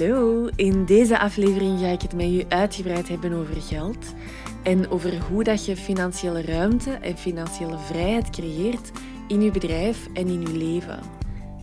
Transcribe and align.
Hallo, 0.00 0.48
in 0.56 0.84
deze 0.84 1.18
aflevering 1.18 1.78
ga 1.78 1.86
ik 1.86 2.02
het 2.02 2.14
met 2.14 2.26
u 2.26 2.44
uitgebreid 2.48 3.08
hebben 3.08 3.32
over 3.32 3.62
geld 3.62 4.14
en 4.62 4.90
over 4.90 5.20
hoe 5.30 5.44
dat 5.44 5.64
je 5.64 5.76
financiële 5.76 6.42
ruimte 6.42 6.90
en 6.90 7.16
financiële 7.16 7.78
vrijheid 7.78 8.30
creëert 8.30 8.90
in 9.28 9.42
je 9.42 9.50
bedrijf 9.50 10.06
en 10.12 10.26
in 10.26 10.40
je 10.40 10.56
leven. 10.56 10.98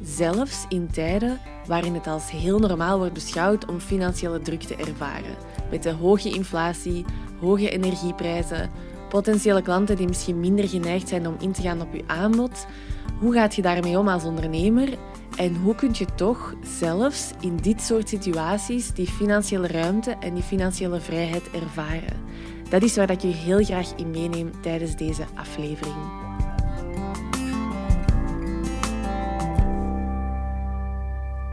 Zelfs 0.01 0.65
in 0.69 0.89
tijden 0.91 1.39
waarin 1.67 1.93
het 1.93 2.07
als 2.07 2.31
heel 2.31 2.59
normaal 2.59 2.97
wordt 2.97 3.13
beschouwd 3.13 3.65
om 3.65 3.79
financiële 3.79 4.41
druk 4.41 4.61
te 4.61 4.75
ervaren, 4.75 5.35
met 5.71 5.83
de 5.83 5.91
hoge 5.91 6.29
inflatie, 6.29 7.05
hoge 7.39 7.69
energieprijzen, 7.69 8.69
potentiële 9.09 9.61
klanten 9.61 9.95
die 9.95 10.07
misschien 10.07 10.39
minder 10.39 10.67
geneigd 10.67 11.07
zijn 11.07 11.27
om 11.27 11.35
in 11.39 11.51
te 11.51 11.61
gaan 11.61 11.81
op 11.81 11.93
je 11.93 12.03
aanbod. 12.07 12.65
Hoe 13.19 13.33
gaat 13.33 13.55
je 13.55 13.61
daarmee 13.61 13.99
om 13.99 14.07
als 14.07 14.23
ondernemer 14.23 14.89
en 15.37 15.55
hoe 15.55 15.75
kun 15.75 15.89
je 15.93 16.05
toch 16.15 16.53
zelfs 16.79 17.31
in 17.39 17.55
dit 17.55 17.81
soort 17.81 18.09
situaties 18.09 18.93
die 18.93 19.07
financiële 19.07 19.67
ruimte 19.67 20.15
en 20.19 20.33
die 20.33 20.43
financiële 20.43 20.99
vrijheid 20.99 21.51
ervaren? 21.51 22.25
Dat 22.69 22.83
is 22.83 22.95
waar 22.95 23.09
ik 23.09 23.21
je 23.21 23.27
heel 23.27 23.63
graag 23.63 23.95
in 23.95 24.11
meeneem 24.11 24.61
tijdens 24.61 24.95
deze 24.95 25.25
aflevering. 25.35 25.95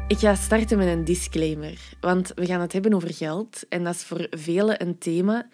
Ik 0.08 0.18
ga 0.18 0.34
starten 0.34 0.78
met 0.78 0.88
een 0.88 1.04
disclaimer, 1.04 1.78
want 2.00 2.32
we 2.34 2.46
gaan 2.46 2.60
het 2.60 2.72
hebben 2.72 2.94
over 2.94 3.14
geld 3.14 3.68
en 3.68 3.84
dat 3.84 3.94
is 3.94 4.04
voor 4.04 4.26
velen 4.30 4.82
een 4.82 4.98
thema 4.98 5.46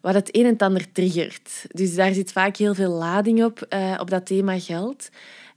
wat 0.00 0.14
het 0.14 0.36
een 0.36 0.46
en 0.46 0.56
ander 0.56 0.92
triggert. 0.92 1.66
Dus 1.68 1.94
daar 1.94 2.12
zit 2.12 2.32
vaak 2.32 2.56
heel 2.56 2.74
veel 2.74 2.90
lading 2.90 3.44
op, 3.44 3.66
uh, 3.68 3.96
op 4.00 4.10
dat 4.10 4.26
thema 4.26 4.58
geld. 4.58 5.08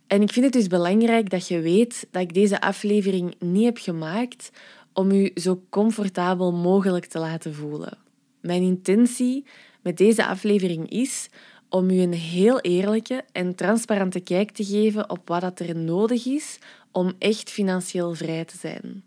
En 0.10 0.22
ik 0.22 0.32
vind 0.32 0.46
het 0.46 0.54
dus 0.54 0.68
belangrijk 0.68 1.30
dat 1.30 1.48
je 1.48 1.60
weet 1.60 2.08
dat 2.12 2.22
ik 2.22 2.34
deze 2.34 2.62
aflevering 2.62 3.36
niet 3.40 3.64
heb 3.64 3.78
gemaakt 3.78 4.50
om 4.94 5.12
u 5.12 5.32
zo 5.36 5.64
comfortabel 5.70 6.52
mogelijk 6.54 7.06
te 7.06 7.20
laten 7.20 7.54
voelen. 7.54 7.98
Mijn 8.42 8.62
intentie 8.62 9.46
met 9.82 9.98
deze 9.98 10.26
aflevering 10.26 10.90
is 10.90 11.30
om 11.70 11.90
u 11.90 12.00
een 12.00 12.14
heel 12.14 12.60
eerlijke 12.60 13.24
en 13.32 13.56
transparante 13.56 14.20
kijk 14.20 14.52
te 14.52 14.66
geven 14.66 15.10
op 15.10 15.28
wat 15.28 15.60
er 15.60 15.76
nodig 15.76 16.26
is 16.26 16.58
om 16.92 17.14
echt 17.20 17.50
financieel 17.50 18.14
vrij 18.14 18.46
te 18.46 18.58
zijn. 18.58 19.04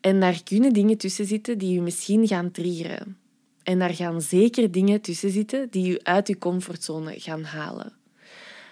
En 0.00 0.20
daar 0.20 0.42
kunnen 0.42 0.72
dingen 0.72 0.96
tussen 0.96 1.26
zitten 1.26 1.58
die 1.58 1.78
u 1.78 1.80
misschien 1.80 2.26
gaan 2.26 2.50
triggeren. 2.50 3.16
En 3.62 3.78
daar 3.78 3.94
gaan 3.94 4.22
zeker 4.22 4.70
dingen 4.70 5.00
tussen 5.00 5.30
zitten 5.30 5.70
die 5.70 5.92
u 5.92 5.98
uit 6.02 6.28
uw 6.28 6.38
comfortzone 6.38 7.14
gaan 7.20 7.42
halen. 7.42 7.99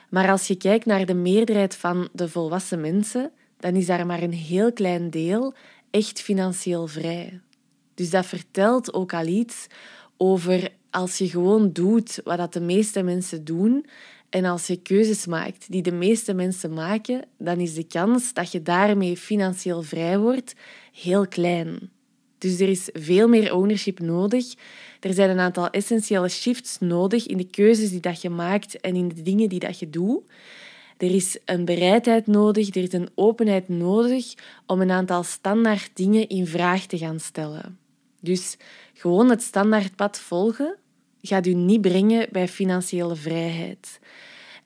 Maar 0.08 0.30
als 0.30 0.46
je 0.46 0.56
kijkt 0.56 0.86
naar 0.86 1.06
de 1.06 1.14
meerderheid 1.14 1.74
van 1.74 2.08
de 2.12 2.28
volwassen 2.28 2.80
mensen, 2.80 3.30
dan 3.56 3.74
is 3.74 3.86
daar 3.86 4.06
maar 4.06 4.22
een 4.22 4.32
heel 4.32 4.72
klein 4.72 5.10
deel 5.10 5.54
echt 5.90 6.20
financieel 6.20 6.86
vrij. 6.86 7.40
Dus 7.94 8.10
dat 8.10 8.26
vertelt 8.26 8.94
ook 8.94 9.14
al 9.14 9.26
iets 9.26 9.66
over 10.16 10.72
als 10.90 11.18
je 11.18 11.28
gewoon 11.28 11.72
doet 11.72 12.20
wat 12.24 12.52
de 12.52 12.60
meeste 12.60 13.02
mensen 13.02 13.44
doen 13.44 13.86
en 14.30 14.44
als 14.44 14.66
je 14.66 14.82
keuzes 14.82 15.26
maakt 15.26 15.70
die 15.70 15.82
de 15.82 15.92
meeste 15.92 16.34
mensen 16.34 16.72
maken, 16.72 17.24
dan 17.38 17.58
is 17.58 17.74
de 17.74 17.86
kans 17.86 18.32
dat 18.32 18.52
je 18.52 18.62
daarmee 18.62 19.16
financieel 19.16 19.82
vrij 19.82 20.18
wordt 20.18 20.54
heel 20.92 21.28
klein. 21.28 21.90
Dus 22.38 22.60
er 22.60 22.68
is 22.68 22.88
veel 22.92 23.28
meer 23.28 23.54
ownership 23.54 24.00
nodig. 24.00 24.54
Er 25.00 25.12
zijn 25.12 25.30
een 25.30 25.38
aantal 25.38 25.70
essentiële 25.70 26.28
shifts 26.28 26.78
nodig 26.80 27.26
in 27.26 27.36
de 27.36 27.46
keuzes 27.46 27.90
die 27.90 28.00
dat 28.00 28.22
je 28.22 28.30
maakt 28.30 28.80
en 28.80 28.96
in 28.96 29.08
de 29.08 29.22
dingen 29.22 29.48
die 29.48 29.60
dat 29.60 29.78
je 29.78 29.90
doet. 29.90 30.22
Er 30.96 31.14
is 31.14 31.38
een 31.44 31.64
bereidheid 31.64 32.26
nodig, 32.26 32.74
er 32.74 32.82
is 32.82 32.92
een 32.92 33.08
openheid 33.14 33.68
nodig 33.68 34.34
om 34.66 34.80
een 34.80 34.90
aantal 34.90 35.22
standaard 35.22 35.90
dingen 35.94 36.28
in 36.28 36.46
vraag 36.46 36.86
te 36.86 36.98
gaan 36.98 37.20
stellen. 37.20 37.78
Dus 38.20 38.56
gewoon 38.94 39.30
het 39.30 39.42
standaardpad 39.42 40.18
volgen 40.18 40.76
gaat 41.22 41.46
u 41.46 41.54
niet 41.54 41.80
brengen 41.80 42.26
bij 42.30 42.48
financiële 42.48 43.16
vrijheid. 43.16 44.00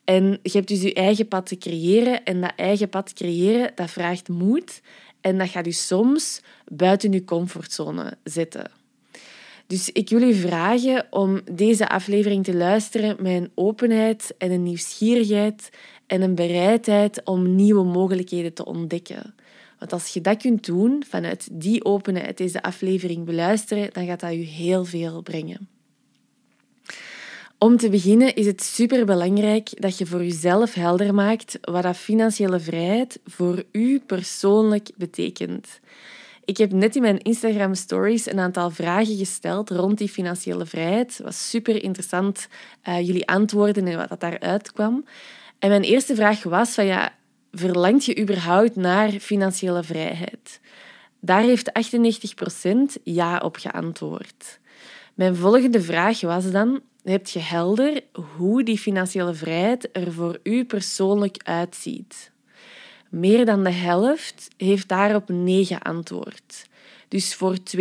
En 0.04 0.38
je 0.42 0.50
hebt 0.52 0.68
dus 0.68 0.82
je 0.82 0.94
eigen 0.94 1.28
pad 1.28 1.46
te 1.46 1.58
creëren 1.58 2.24
en 2.24 2.40
dat 2.40 2.52
eigen 2.56 2.88
pad 2.88 3.12
creëren, 3.12 3.72
dat 3.74 3.90
vraagt 3.90 4.28
moed 4.28 4.80
en 5.22 5.38
dat 5.38 5.48
gaat 5.48 5.66
u 5.66 5.72
soms 5.72 6.40
buiten 6.64 7.12
uw 7.12 7.24
comfortzone 7.24 8.16
zetten. 8.24 8.70
Dus 9.66 9.90
ik 9.90 10.08
wil 10.08 10.22
u 10.22 10.34
vragen 10.34 11.06
om 11.10 11.40
deze 11.52 11.88
aflevering 11.88 12.44
te 12.44 12.54
luisteren 12.54 13.16
met 13.22 13.32
een 13.32 13.50
openheid 13.54 14.34
en 14.38 14.50
een 14.50 14.62
nieuwsgierigheid 14.62 15.70
en 16.06 16.22
een 16.22 16.34
bereidheid 16.34 17.24
om 17.24 17.54
nieuwe 17.54 17.84
mogelijkheden 17.84 18.52
te 18.52 18.64
ontdekken. 18.64 19.34
Want 19.78 19.92
als 19.92 20.08
je 20.08 20.20
dat 20.20 20.36
kunt 20.36 20.66
doen, 20.66 21.04
vanuit 21.08 21.48
die 21.52 21.84
openheid 21.84 22.36
deze 22.36 22.62
aflevering 22.62 23.24
beluisteren, 23.24 23.88
dan 23.92 24.06
gaat 24.06 24.20
dat 24.20 24.32
u 24.32 24.42
heel 24.42 24.84
veel 24.84 25.22
brengen. 25.22 25.68
Om 27.62 27.76
te 27.76 27.88
beginnen 27.88 28.34
is 28.34 28.46
het 28.46 28.62
superbelangrijk 28.62 29.82
dat 29.82 29.98
je 29.98 30.06
voor 30.06 30.22
jezelf 30.22 30.74
helder 30.74 31.14
maakt 31.14 31.58
wat 31.60 31.82
dat 31.82 31.96
financiële 31.96 32.60
vrijheid 32.60 33.20
voor 33.24 33.64
u 33.72 34.00
persoonlijk 34.00 34.90
betekent. 34.96 35.80
Ik 36.44 36.56
heb 36.56 36.72
net 36.72 36.96
in 36.96 37.02
mijn 37.02 37.18
Instagram 37.18 37.74
stories 37.74 38.30
een 38.30 38.38
aantal 38.38 38.70
vragen 38.70 39.16
gesteld 39.16 39.70
rond 39.70 39.98
die 39.98 40.08
financiële 40.08 40.66
vrijheid. 40.66 41.16
Het 41.16 41.26
was 41.26 41.50
super 41.50 41.82
interessant, 41.82 42.48
uh, 42.88 43.00
jullie 43.00 43.28
antwoorden 43.28 43.86
en 43.86 43.96
wat 43.96 44.08
dat 44.08 44.20
daaruit 44.20 44.72
kwam. 44.72 45.04
En 45.58 45.68
mijn 45.68 45.82
eerste 45.82 46.14
vraag 46.14 46.42
was 46.42 46.74
van 46.74 46.86
ja, 46.86 47.14
verlangt 47.52 48.04
je 48.04 48.20
überhaupt 48.20 48.76
naar 48.76 49.10
financiële 49.10 49.82
vrijheid? 49.82 50.60
Daar 51.20 51.42
heeft 51.42 51.70
98% 52.98 53.02
ja 53.02 53.38
op 53.38 53.56
geantwoord. 53.56 54.60
Mijn 55.14 55.36
volgende 55.36 55.80
vraag 55.80 56.20
was 56.20 56.50
dan: 56.50 56.80
heb 57.02 57.26
je 57.26 57.38
helder 57.38 58.00
hoe 58.36 58.62
die 58.62 58.78
financiële 58.78 59.34
vrijheid 59.34 59.88
er 59.92 60.12
voor 60.12 60.38
u 60.42 60.64
persoonlijk 60.64 61.36
uitziet? 61.42 62.30
Meer 63.08 63.44
dan 63.44 63.64
de 63.64 63.70
helft 63.70 64.48
heeft 64.56 64.88
daarop 64.88 65.28
nee 65.28 65.64
geantwoord. 65.64 66.66
Dus 67.08 67.34
voor 67.34 67.56
52% 67.56 67.80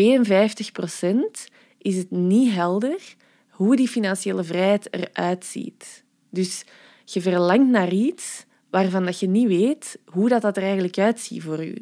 is 1.78 1.98
het 1.98 2.12
niet 2.12 2.54
helder 2.54 3.16
hoe 3.50 3.76
die 3.76 3.88
financiële 3.88 4.44
vrijheid 4.44 4.94
eruit 4.94 5.46
ziet. 5.46 6.04
Dus 6.30 6.64
je 7.06 7.22
verlangt 7.22 7.72
naar 7.72 7.94
iets 7.94 8.46
waarvan 8.70 9.06
dat 9.06 9.20
je 9.20 9.28
niet 9.28 9.48
weet 9.48 10.00
hoe 10.06 10.30
dat, 10.30 10.42
dat 10.42 10.58
er 10.58 10.64
eigenlijk 10.64 10.98
uitziet 10.98 11.44
voor 11.44 11.66
u. 11.66 11.76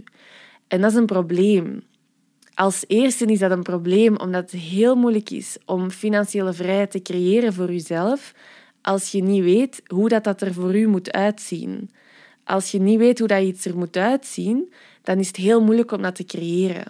En 0.68 0.82
dat 0.82 0.92
is 0.92 0.98
een 0.98 1.06
probleem. 1.06 1.84
Als 2.60 2.84
eerste 2.88 3.26
is 3.26 3.40
dat 3.40 3.52
een 3.52 3.64
probleem 3.64 4.18
omdat 4.18 4.52
het 4.52 4.62
heel 4.62 4.96
moeilijk 4.96 5.30
is 5.30 5.58
om 5.66 5.92
financiële 5.92 6.54
vrijheid 6.54 6.92
te 6.92 7.02
creëren 7.02 7.54
voor 7.54 7.72
jezelf 7.72 8.34
als 8.82 9.12
je 9.12 9.24
niet 9.24 9.44
weet 9.44 9.82
hoe 9.86 10.10
dat, 10.10 10.24
dat 10.24 10.42
er 10.42 10.54
voor 10.54 10.76
u 10.76 10.88
moet 10.88 11.12
uitzien. 11.12 11.92
Als 12.44 12.72
je 12.72 12.80
niet 12.80 12.98
weet 12.98 13.20
hoe 13.20 13.28
dat 13.28 13.42
iets 13.42 13.66
er 13.66 13.78
moet 13.78 13.98
uitzien, 13.98 14.74
dan 15.02 15.20
is 15.20 15.28
het 15.28 15.36
heel 15.36 15.62
moeilijk 15.62 15.92
om 15.92 16.02
dat 16.02 16.16
te 16.16 16.26
creëren. 16.26 16.84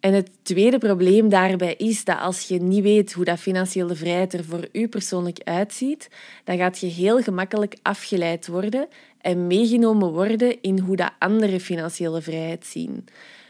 En 0.00 0.12
het 0.12 0.30
tweede 0.42 0.78
probleem 0.78 1.28
daarbij 1.28 1.74
is 1.74 2.04
dat 2.04 2.18
als 2.18 2.48
je 2.48 2.60
niet 2.60 2.82
weet 2.82 3.12
hoe 3.12 3.24
dat 3.24 3.38
financiële 3.38 3.94
vrijheid 3.94 4.32
er 4.32 4.44
voor 4.44 4.68
u 4.72 4.88
persoonlijk 4.88 5.40
uitziet, 5.44 6.08
dan 6.44 6.56
gaat 6.56 6.78
je 6.78 6.86
heel 6.86 7.22
gemakkelijk 7.22 7.76
afgeleid 7.82 8.46
worden 8.46 8.88
en 9.20 9.46
meegenomen 9.46 10.12
worden 10.12 10.62
in 10.62 10.78
hoe 10.78 10.96
dat 10.96 11.12
andere 11.18 11.60
financiële 11.60 12.22
vrijheid 12.22 12.66
zien. 12.66 13.04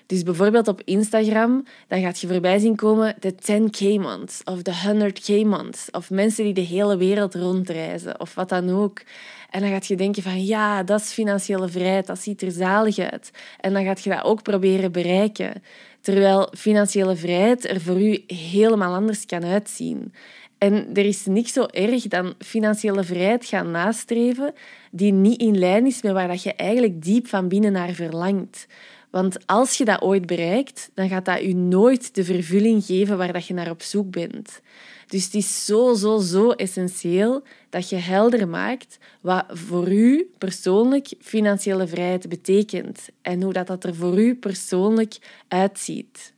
Dus 0.08 0.22
bijvoorbeeld 0.22 0.69
op 0.69 0.82
Instagram, 0.84 1.64
dan 1.88 2.00
gaat 2.00 2.20
je 2.20 2.26
voorbij 2.26 2.58
zien 2.58 2.76
komen 2.76 3.14
de 3.20 3.32
10k 3.32 4.00
months 4.00 4.40
of 4.44 4.62
de 4.62 4.72
100k 4.87 5.46
months 5.46 5.90
of 5.90 6.10
mensen 6.10 6.44
die 6.44 6.55
de 6.55 6.60
hele 6.60 6.96
wereld 6.96 7.34
rondreizen 7.34 8.20
of 8.20 8.34
wat 8.34 8.49
dan 8.49 8.70
ook. 8.70 9.02
En 9.50 9.60
dan 9.60 9.70
gaat 9.70 9.87
je 9.87 9.96
denken 9.96 10.22
van 10.22 10.44
ja, 10.44 10.82
dat 10.82 11.00
is 11.00 11.12
financiële 11.12 11.69
vrijheid, 11.69 12.06
dat 12.06 12.19
ziet 12.19 12.43
er 12.43 12.50
zalig 12.50 12.99
uit. 12.99 13.31
En 13.60 13.72
dan 13.72 13.84
gaat 13.84 14.05
je 14.05 14.10
dat 14.10 14.25
ook 14.25 14.43
proberen 14.43 14.93
bereiken. 14.93 15.62
Terwijl 16.00 16.52
financiële 16.56 17.16
vrijheid 17.16 17.69
er 17.69 17.81
voor 17.81 18.00
u 18.00 18.25
helemaal 18.26 18.94
anders 18.94 19.26
kan 19.26 19.44
uitzien. 19.44 20.12
En 20.58 20.88
er 20.94 21.04
is 21.04 21.26
niks 21.26 21.52
zo 21.52 21.66
erg 21.70 22.02
dan 22.02 22.34
financiële 22.38 23.04
vrijheid 23.04 23.44
gaan 23.44 23.70
nastreven 23.70 24.52
die 24.90 25.12
niet 25.12 25.40
in 25.40 25.58
lijn 25.58 25.87
is 25.87 26.02
met 26.02 26.12
waar 26.12 26.28
dat 26.28 26.43
je 26.43 26.54
eigenlijk 26.54 27.02
diep 27.02 27.26
van 27.26 27.49
binnen 27.49 27.72
naar 27.72 27.93
verlangt. 27.93 28.66
Want 29.10 29.46
als 29.46 29.78
je 29.78 29.84
dat 29.84 30.02
ooit 30.02 30.26
bereikt, 30.26 30.90
dan 30.94 31.08
gaat 31.08 31.25
dat 31.25 31.40
je 31.40 31.55
nooit 31.55 32.14
de 32.14 32.25
vervulling 32.25 32.84
geven 32.84 33.16
waar 33.16 33.32
dat 33.32 33.46
je 33.46 33.55
naar 33.55 33.70
op 33.70 33.82
zoek 33.82 34.10
bent. 34.10 34.60
Dus 35.06 35.25
het 35.25 35.34
is 35.34 35.64
zo, 35.64 35.94
zo, 35.94 36.19
zo 36.19 36.50
essentieel 36.50 37.43
dat 37.70 37.88
je 37.88 37.96
helder 37.96 38.49
maakt 38.49 38.99
wat 39.20 39.44
voor 39.49 39.93
u 39.93 40.31
persoonlijk 40.38 41.08
financiële 41.20 41.87
vrijheid 41.87 42.28
betekent 42.28 43.08
en 43.22 43.43
hoe 43.43 43.52
dat, 43.52 43.66
dat 43.66 43.84
er 43.84 43.94
voor 43.94 44.19
u 44.19 44.34
persoonlijk 44.34 45.19
uitziet. 45.49 46.32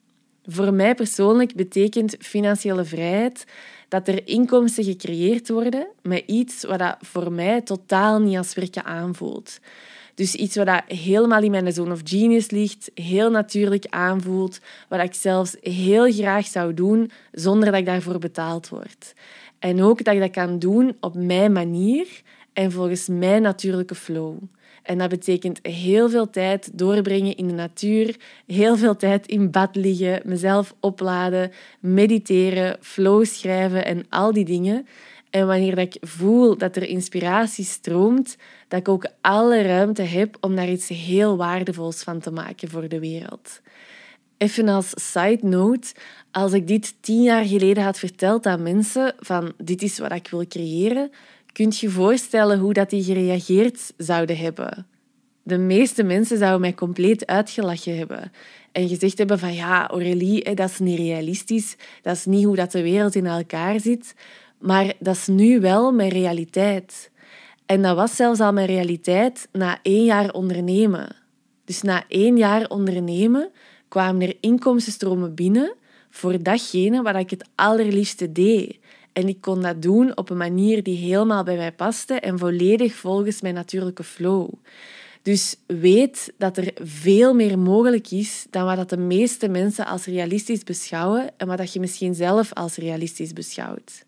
Voor 0.45 0.75
mij 0.75 0.95
persoonlijk 0.95 1.55
betekent 1.55 2.17
financiële 2.19 2.85
vrijheid 2.85 3.45
dat 3.89 4.09
er 4.09 4.27
inkomsten 4.27 4.85
gecreëerd 4.85 5.49
worden 5.49 5.87
met 6.03 6.23
iets 6.27 6.65
wat 6.65 6.79
dat 6.79 6.97
voor 7.01 7.33
mij 7.33 7.61
totaal 7.61 8.21
niet 8.21 8.37
als 8.37 8.55
werken 8.55 8.85
aanvoelt. 8.85 9.59
Dus 10.21 10.35
iets 10.35 10.57
wat 10.57 10.83
helemaal 10.87 11.43
in 11.43 11.51
mijn 11.51 11.73
zone 11.73 11.93
of 11.93 12.01
genius 12.05 12.51
ligt, 12.51 12.91
heel 12.95 13.31
natuurlijk 13.31 13.87
aanvoelt, 13.89 14.61
wat 14.89 15.01
ik 15.01 15.15
zelfs 15.15 15.57
heel 15.61 16.13
graag 16.13 16.47
zou 16.47 16.75
doen 16.75 17.11
zonder 17.33 17.71
dat 17.71 17.81
ik 17.81 17.87
daarvoor 17.87 18.19
betaald 18.19 18.69
word. 18.69 19.15
En 19.59 19.83
ook 19.83 20.05
dat 20.05 20.15
ik 20.15 20.21
dat 20.21 20.31
kan 20.31 20.59
doen 20.59 20.97
op 21.01 21.15
mijn 21.15 21.53
manier 21.53 22.07
en 22.53 22.73
volgens 22.73 23.09
mijn 23.09 23.43
natuurlijke 23.43 23.95
flow. 23.95 24.37
En 24.83 24.99
dat 24.99 25.09
betekent 25.09 25.59
heel 25.63 26.11
veel 26.11 26.31
tijd 26.31 26.79
doorbrengen 26.79 27.37
in 27.37 27.47
de 27.47 27.55
natuur, 27.55 28.17
heel 28.47 28.77
veel 28.77 28.97
tijd 28.97 29.27
in 29.27 29.51
bad 29.51 29.77
liggen, 29.77 30.21
mezelf 30.25 30.75
opladen, 30.81 31.51
mediteren, 31.81 32.77
flow 32.81 33.25
schrijven 33.25 33.85
en 33.85 34.07
al 34.09 34.33
die 34.33 34.45
dingen. 34.45 34.87
En 35.31 35.47
wanneer 35.47 35.79
ik 35.79 35.97
voel 36.01 36.57
dat 36.57 36.77
er 36.77 36.83
inspiratie 36.83 37.65
stroomt, 37.65 38.37
dat 38.69 38.81
ik 38.81 38.89
ook 38.89 39.07
alle 39.21 39.63
ruimte 39.63 40.03
heb 40.03 40.37
om 40.41 40.57
daar 40.57 40.69
iets 40.69 40.89
heel 40.89 41.37
waardevols 41.37 42.03
van 42.03 42.21
te 42.21 42.31
maken 42.31 42.69
voor 42.69 42.89
de 42.89 43.01
wereld. 43.01 43.61
Even 44.37 44.69
als 44.69 44.93
side 44.95 45.47
note, 45.47 45.95
als 46.31 46.53
ik 46.53 46.67
dit 46.67 46.95
tien 47.01 47.23
jaar 47.23 47.45
geleden 47.45 47.83
had 47.83 47.99
verteld 47.99 48.47
aan 48.47 48.63
mensen 48.63 49.15
van 49.19 49.53
dit 49.57 49.83
is 49.83 49.99
wat 49.99 50.13
ik 50.13 50.29
wil 50.31 50.47
creëren, 50.47 51.11
kunt 51.53 51.79
je 51.79 51.91
voorstellen 51.91 52.59
hoe 52.59 52.73
dat 52.73 52.91
die 52.91 53.03
gereageerd 53.03 53.93
zouden 53.97 54.37
hebben? 54.37 54.87
De 55.43 55.59
meeste 55.59 56.03
mensen 56.03 56.39
zouden 56.39 56.61
mij 56.61 56.75
compleet 56.75 57.27
uitgelachen 57.27 57.99
hebben 57.99 58.33
en 58.73 58.89
gezegd 58.89 59.19
hebben 59.19 59.39
van 59.39 59.55
ja, 59.55 59.89
Aurélie, 59.89 60.55
dat 60.55 60.71
is 60.71 60.79
niet 60.79 60.99
realistisch, 60.99 61.77
dat 62.03 62.17
is 62.17 62.25
niet 62.25 62.45
hoe 62.45 62.57
dat 62.57 62.73
de 62.73 62.83
wereld 62.83 63.15
in 63.15 63.27
elkaar 63.27 63.81
zit, 63.81 64.15
maar 64.61 64.93
dat 64.99 65.17
is 65.17 65.27
nu 65.27 65.61
wel 65.61 65.93
mijn 65.93 66.11
realiteit. 66.11 67.11
En 67.67 67.83
dat 67.83 67.97
was 67.97 68.17
zelfs 68.17 68.41
al 68.41 68.53
mijn 68.53 68.67
realiteit 68.67 69.49
na 69.53 69.79
één 69.83 70.05
jaar 70.05 70.33
ondernemen. 70.33 71.17
Dus 71.65 71.83
na 71.83 72.05
één 72.09 72.37
jaar 72.37 72.69
ondernemen 72.69 73.51
kwamen 73.89 74.23
er 74.23 74.37
inkomstenstromen 74.41 75.35
binnen 75.35 75.75
voor 76.11 76.43
datgene 76.43 77.03
wat 77.03 77.17
ik 77.17 77.31
het 77.31 77.49
allerliefste 77.55 78.33
deed. 78.33 78.79
En 79.13 79.29
ik 79.29 79.41
kon 79.41 79.63
dat 79.63 79.83
doen 79.83 80.17
op 80.17 80.31
een 80.31 80.37
manier 80.37 80.83
die 80.83 80.97
helemaal 80.97 81.43
bij 81.43 81.57
mij 81.57 81.73
paste 81.73 82.15
en 82.15 82.39
volledig 82.39 82.95
volgens 82.95 83.41
mijn 83.41 83.55
natuurlijke 83.55 84.05
flow. 84.05 84.49
Dus 85.23 85.57
weet 85.67 86.33
dat 86.39 86.57
er 86.57 86.73
veel 86.83 87.35
meer 87.35 87.59
mogelijk 87.59 88.11
is 88.11 88.47
dan 88.51 88.77
wat 88.77 88.91
de 88.91 88.97
meeste 88.97 89.49
mensen 89.49 89.87
als 89.87 90.05
realistisch 90.05 90.65
beschouwen 90.65 91.31
en 91.37 91.47
wat 91.47 91.73
je 91.73 91.81
misschien 91.81 92.15
zelf 92.15 92.53
als 92.53 92.77
realistisch 92.77 93.33
beschouwt. 93.33 94.05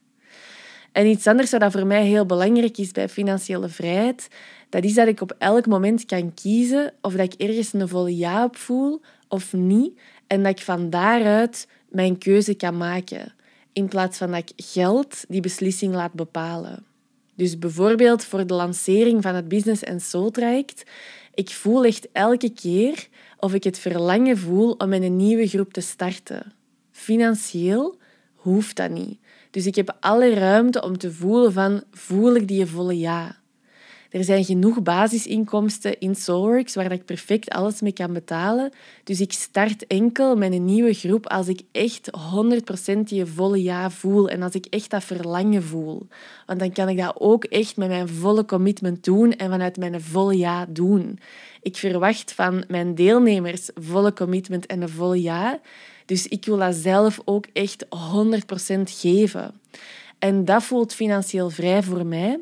En 0.92 1.06
iets 1.06 1.26
anders 1.26 1.50
wat 1.50 1.72
voor 1.72 1.86
mij 1.86 2.04
heel 2.04 2.26
belangrijk 2.26 2.78
is 2.78 2.90
bij 2.90 3.08
financiële 3.08 3.68
vrijheid, 3.68 4.28
dat 4.68 4.84
is 4.84 4.94
dat 4.94 5.08
ik 5.08 5.20
op 5.20 5.34
elk 5.38 5.66
moment 5.66 6.04
kan 6.04 6.34
kiezen 6.34 6.92
of 7.00 7.12
dat 7.12 7.32
ik 7.32 7.40
ergens 7.40 7.72
een 7.72 7.88
volle 7.88 8.16
ja 8.16 8.44
op 8.44 8.56
voel 8.56 9.00
of 9.28 9.52
niet. 9.52 9.98
En 10.26 10.42
dat 10.42 10.58
ik 10.58 10.64
van 10.64 10.90
daaruit 10.90 11.68
mijn 11.88 12.18
keuze 12.18 12.54
kan 12.54 12.76
maken. 12.76 13.34
In 13.72 13.88
plaats 13.88 14.18
van 14.18 14.30
dat 14.30 14.38
ik 14.38 14.64
geld 14.66 15.24
die 15.28 15.40
beslissing 15.40 15.94
laat 15.94 16.12
bepalen. 16.12 16.84
Dus 17.34 17.58
bijvoorbeeld 17.58 18.24
voor 18.24 18.46
de 18.46 18.54
lancering 18.54 19.22
van 19.22 19.34
het 19.34 19.48
Business 19.48 19.84
and 19.84 20.02
Soul 20.02 20.30
traject. 20.30 20.82
Ik 21.34 21.50
voel 21.50 21.84
echt 21.84 22.08
elke 22.12 22.50
keer 22.50 23.08
of 23.38 23.54
ik 23.54 23.64
het 23.64 23.78
verlangen 23.78 24.38
voel 24.38 24.72
om 24.72 24.88
met 24.88 25.02
een 25.02 25.16
nieuwe 25.16 25.48
groep 25.48 25.72
te 25.72 25.80
starten. 25.80 26.52
Financieel 26.90 27.98
hoeft 28.34 28.76
dat 28.76 28.90
niet. 28.90 29.18
Dus 29.52 29.66
ik 29.66 29.74
heb 29.74 29.96
alle 30.00 30.34
ruimte 30.34 30.82
om 30.82 30.98
te 30.98 31.12
voelen 31.12 31.52
van 31.52 31.82
voel 31.90 32.34
ik 32.34 32.48
die 32.48 32.66
volle 32.66 32.98
ja. 32.98 33.40
Er 34.10 34.24
zijn 34.24 34.44
genoeg 34.44 34.82
basisinkomsten 34.82 35.98
in 35.98 36.14
Soulworks 36.14 36.74
waar 36.74 36.92
ik 36.92 37.04
perfect 37.04 37.48
alles 37.50 37.80
mee 37.80 37.92
kan 37.92 38.12
betalen. 38.12 38.72
Dus 39.04 39.20
ik 39.20 39.32
start 39.32 39.86
enkel 39.86 40.36
met 40.36 40.52
een 40.52 40.64
nieuwe 40.64 40.94
groep 40.94 41.26
als 41.26 41.48
ik 41.48 41.60
echt 41.72 42.10
100% 42.94 42.98
die 43.04 43.24
volle 43.24 43.62
ja 43.62 43.90
voel 43.90 44.28
en 44.28 44.42
als 44.42 44.54
ik 44.54 44.66
echt 44.66 44.90
dat 44.90 45.04
verlangen 45.04 45.62
voel. 45.62 46.06
Want 46.46 46.58
dan 46.58 46.72
kan 46.72 46.88
ik 46.88 46.98
dat 46.98 47.14
ook 47.18 47.44
echt 47.44 47.76
met 47.76 47.88
mijn 47.88 48.08
volle 48.08 48.44
commitment 48.44 49.04
doen 49.04 49.32
en 49.32 49.50
vanuit 49.50 49.76
mijn 49.76 50.00
volle 50.00 50.36
ja 50.36 50.66
doen. 50.68 51.18
Ik 51.62 51.76
verwacht 51.76 52.32
van 52.32 52.64
mijn 52.68 52.94
deelnemers 52.94 53.70
volle 53.74 54.12
commitment 54.12 54.66
en 54.66 54.82
een 54.82 54.88
volle 54.88 55.22
ja. 55.22 55.60
Dus 56.12 56.28
ik 56.28 56.44
wil 56.44 56.56
dat 56.56 56.74
zelf 56.74 57.20
ook 57.24 57.46
echt 57.52 57.84
100% 57.84 57.88
geven. 58.84 59.60
En 60.18 60.44
dat 60.44 60.62
voelt 60.62 60.94
financieel 60.94 61.50
vrij 61.50 61.82
voor 61.82 62.06
mij 62.06 62.40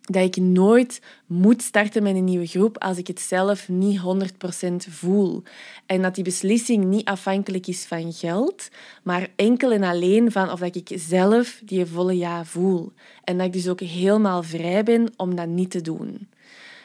dat 0.00 0.24
ik 0.24 0.36
nooit 0.36 1.00
moet 1.26 1.62
starten 1.62 2.02
met 2.02 2.16
een 2.16 2.24
nieuwe 2.24 2.46
groep 2.46 2.78
als 2.78 2.98
ik 2.98 3.06
het 3.06 3.20
zelf 3.20 3.68
niet 3.68 4.00
100% 4.00 4.74
voel. 4.88 5.42
En 5.86 6.02
dat 6.02 6.14
die 6.14 6.24
beslissing 6.24 6.84
niet 6.84 7.04
afhankelijk 7.08 7.66
is 7.66 7.84
van 7.84 8.12
geld, 8.12 8.68
maar 9.02 9.28
enkel 9.36 9.72
en 9.72 9.82
alleen 9.82 10.32
van 10.32 10.50
of 10.50 10.60
dat 10.60 10.76
ik 10.76 10.90
zelf 10.94 11.60
die 11.64 11.86
volle 11.86 12.16
ja 12.16 12.44
voel. 12.44 12.92
En 13.24 13.36
dat 13.36 13.46
ik 13.46 13.52
dus 13.52 13.68
ook 13.68 13.80
helemaal 13.80 14.42
vrij 14.42 14.82
ben 14.82 15.12
om 15.16 15.34
dat 15.34 15.48
niet 15.48 15.70
te 15.70 15.80
doen. 15.80 16.28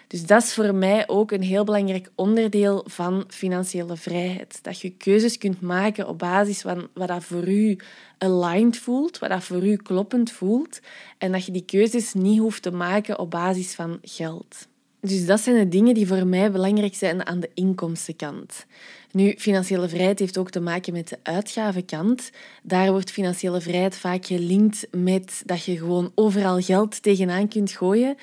Dus 0.10 0.26
dat 0.26 0.44
is 0.44 0.54
voor 0.54 0.76
mij 0.76 1.08
ook 1.08 1.32
een 1.32 1.42
heel 1.42 1.64
belangrijk 1.64 2.12
onderdeel 2.16 2.84
van 2.88 3.24
financiële 3.28 3.98
vrijheid. 3.98 4.60
Dat 4.64 4.82
je 4.82 4.90
keuzes 4.90 5.38
kunt 5.38 5.62
maken 5.62 6.08
op 6.08 6.20
basis 6.20 6.62
van 6.62 6.88
wat 6.94 7.08
dat 7.08 7.24
voor 7.24 7.48
u 7.48 7.78
aligned 8.18 8.78
voelt, 8.78 9.20
wat 9.20 9.30
dat 9.30 9.44
voor 9.44 9.68
u 9.68 9.76
kloppend 9.76 10.32
voelt. 10.32 10.80
En 11.18 11.32
dat 11.32 11.46
je 11.46 11.52
die 11.52 11.66
keuzes 11.66 12.14
niet 12.14 12.40
hoeft 12.40 12.62
te 12.62 12.72
maken 12.72 13.20
op 13.20 13.32
basis 13.32 13.74
van 13.76 14.00
geld. 14.02 14.68
Dus 15.02 15.26
dat 15.26 15.40
zijn 15.40 15.58
de 15.58 15.68
dingen 15.68 15.94
die 15.94 16.08
voor 16.08 16.28
mij 16.28 16.52
belangrijk 16.52 16.96
zijn 16.96 17.26
aan 17.26 17.40
de 17.40 17.50
inkomstenkant. 17.54 18.66
Nu, 19.12 19.36
financiële 19.38 19.90
vrijheid 19.90 20.20
heeft 20.20 20.38
ook 20.38 20.50
te 20.50 20.60
maken 20.60 20.94
met 20.94 21.08
de 21.08 21.18
uitgavenkant. 21.24 22.32
Daar 22.64 22.92
wordt 22.92 23.12
financiële 23.12 23.62
vrijheid 23.62 23.98
vaak 23.98 24.26
gelinkt 24.26 24.88
met 24.92 25.42
dat 25.46 25.64
je 25.64 25.78
gewoon 25.78 26.12
overal 26.16 26.62
geld 26.62 27.04
tegenaan 27.04 27.48
kunt 27.48 27.72
gooien. 27.72 28.18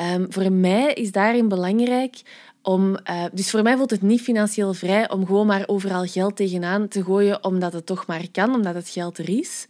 Um, 0.00 0.26
voor 0.28 0.52
mij 0.52 0.92
is 0.92 1.12
daarin 1.12 1.48
belangrijk 1.48 2.20
om... 2.62 2.98
Uh, 3.10 3.24
dus 3.32 3.50
voor 3.50 3.62
mij 3.62 3.76
voelt 3.76 3.90
het 3.90 4.02
niet 4.02 4.20
financieel 4.20 4.74
vrij 4.74 5.10
om 5.10 5.26
gewoon 5.26 5.46
maar 5.46 5.64
overal 5.66 6.04
geld 6.04 6.36
tegenaan 6.36 6.88
te 6.88 7.04
gooien 7.04 7.44
omdat 7.44 7.72
het 7.72 7.86
toch 7.86 8.06
maar 8.06 8.30
kan, 8.32 8.54
omdat 8.54 8.74
het 8.74 8.88
geld 8.88 9.18
er 9.18 9.28
is. 9.28 9.66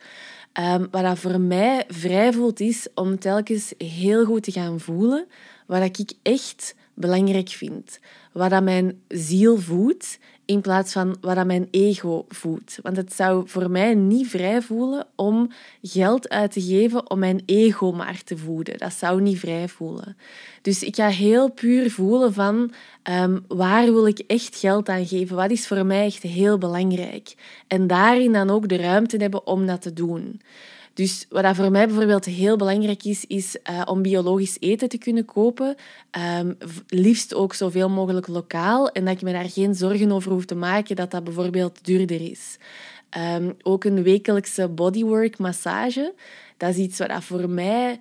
Um, 0.61 0.89
wat 0.91 1.03
dat 1.03 1.19
voor 1.19 1.41
mij 1.41 1.85
vrij 1.89 2.33
voelt, 2.33 2.61
is 2.61 2.89
om 2.95 3.19
telkens 3.19 3.73
heel 3.79 4.25
goed 4.25 4.43
te 4.43 4.53
gaan 4.53 4.81
voelen 4.81 5.27
wat 5.67 5.99
ik 5.99 6.13
echt 6.23 6.75
belangrijk 6.95 7.49
vind. 7.49 8.01
Wat 8.33 8.51
dat 8.51 8.63
mijn 8.63 9.03
ziel 9.09 9.59
voedt 9.59 10.19
in 10.49 10.61
plaats 10.61 10.93
van 10.93 11.17
wat 11.21 11.35
dat 11.35 11.47
mijn 11.47 11.69
ego 11.71 12.25
voedt. 12.29 12.79
Want 12.83 12.97
het 12.97 13.13
zou 13.13 13.49
voor 13.49 13.71
mij 13.71 13.95
niet 13.95 14.29
vrij 14.29 14.63
voelen 14.63 15.07
om 15.15 15.51
geld 15.83 16.29
uit 16.29 16.53
te 16.53 16.61
geven 16.61 17.11
om 17.11 17.19
mijn 17.19 17.43
ego 17.47 17.93
maar 17.93 18.23
te 18.25 18.37
voeden. 18.37 18.79
Dat 18.79 18.93
zou 18.93 19.21
niet 19.21 19.39
vrij 19.39 19.69
voelen. 19.69 20.17
Dus 20.63 20.83
ik 20.83 20.97
ga 20.97 21.09
heel 21.09 21.51
puur 21.51 21.91
voelen 21.91 22.33
van 22.33 22.73
um, 23.11 23.45
waar 23.49 23.85
wil 23.85 24.07
ik 24.07 24.19
echt 24.19 24.57
geld 24.57 24.89
aan 24.89 25.07
geven? 25.07 25.37
Wat 25.37 25.51
is 25.51 25.67
voor 25.67 25.87
mij 25.87 26.05
echt 26.05 26.23
heel 26.23 26.59
belangrijk? 26.59 27.35
En 27.67 27.87
daarin 27.87 28.33
dan 28.33 28.51
ook 28.51 28.69
de 28.69 28.77
ruimte 28.77 29.17
hebben 29.17 29.47
om 29.47 29.67
dat 29.67 29.83
te 29.83 29.93
doen. 29.93 30.41
Dus 30.99 31.27
wat 31.29 31.43
dat 31.43 31.57
voor 31.57 31.71
mij 31.71 31.87
bijvoorbeeld 31.87 32.25
heel 32.25 32.57
belangrijk 32.57 33.05
is, 33.05 33.25
is 33.27 33.57
uh, 33.71 33.83
om 33.85 34.03
biologisch 34.03 34.57
eten 34.61 34.89
te 34.89 34.99
kunnen 34.99 35.25
kopen. 35.25 35.77
Um, 36.39 36.57
liefst 36.89 37.35
ook 37.35 37.55
zoveel 37.55 37.89
mogelijk 37.89 38.27
lokaal. 38.27 38.91
En 38.91 39.05
dat 39.05 39.15
ik 39.15 39.23
me 39.23 39.33
daar 39.33 39.51
geen 39.51 39.75
zorgen 39.75 40.13
over 40.13 40.33
hoef 40.33 40.45
te 40.45 40.55
maken 40.55 40.97
dat 40.97 41.11
dat 41.11 41.25
bijvoorbeeld 41.25 41.85
duurder 41.85 42.31
is. 42.31 42.59
Um, 43.37 43.57
ook 43.63 43.85
een 43.85 44.03
wekelijkse 44.03 44.69
bodywork 44.69 45.39
massage. 45.39 46.15
Dat 46.57 46.71
is 46.71 46.77
iets 46.77 46.99
wat 46.99 47.09
dat 47.09 47.25
voor 47.25 47.51
mij 47.51 47.99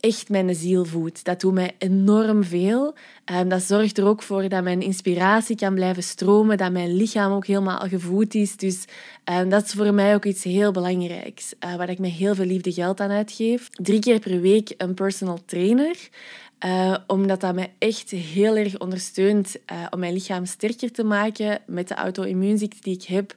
echt 0.00 0.28
mijn 0.28 0.54
ziel 0.54 0.84
voedt. 0.84 1.24
Dat 1.24 1.40
doet 1.40 1.52
mij 1.52 1.74
enorm 1.78 2.44
veel. 2.44 2.94
Um, 3.32 3.48
dat 3.48 3.62
zorgt 3.62 3.98
er 3.98 4.06
ook 4.06 4.22
voor 4.22 4.48
dat 4.48 4.62
mijn 4.62 4.80
inspiratie 4.80 5.56
kan 5.56 5.74
blijven 5.74 6.02
stromen, 6.02 6.56
dat 6.56 6.72
mijn 6.72 6.94
lichaam 6.94 7.32
ook 7.32 7.46
helemaal 7.46 7.78
gevoed 7.78 8.34
is. 8.34 8.56
Dus 8.56 8.84
um, 9.24 9.48
dat 9.48 9.64
is 9.64 9.72
voor 9.72 9.94
mij 9.94 10.14
ook 10.14 10.24
iets 10.24 10.44
heel 10.44 10.72
belangrijks, 10.72 11.54
uh, 11.64 11.76
waar 11.76 11.88
ik 11.88 11.98
me 11.98 12.08
heel 12.08 12.34
veel 12.34 12.44
liefde 12.44 12.72
geld 12.72 13.00
aan 13.00 13.10
uitgeef. 13.10 13.68
Drie 13.70 14.00
keer 14.00 14.18
per 14.18 14.40
week 14.40 14.74
een 14.76 14.94
personal 14.94 15.38
trainer. 15.46 15.96
Uh, 16.64 16.96
omdat 17.06 17.40
dat 17.40 17.54
mij 17.54 17.72
echt 17.78 18.10
heel 18.10 18.56
erg 18.56 18.78
ondersteunt 18.78 19.56
uh, 19.72 19.86
om 19.90 19.98
mijn 19.98 20.12
lichaam 20.12 20.46
sterker 20.46 20.92
te 20.92 21.04
maken 21.04 21.58
met 21.66 21.88
de 21.88 21.94
auto-immuunziekte 21.94 22.80
die 22.80 22.94
ik 22.94 23.02
heb. 23.02 23.34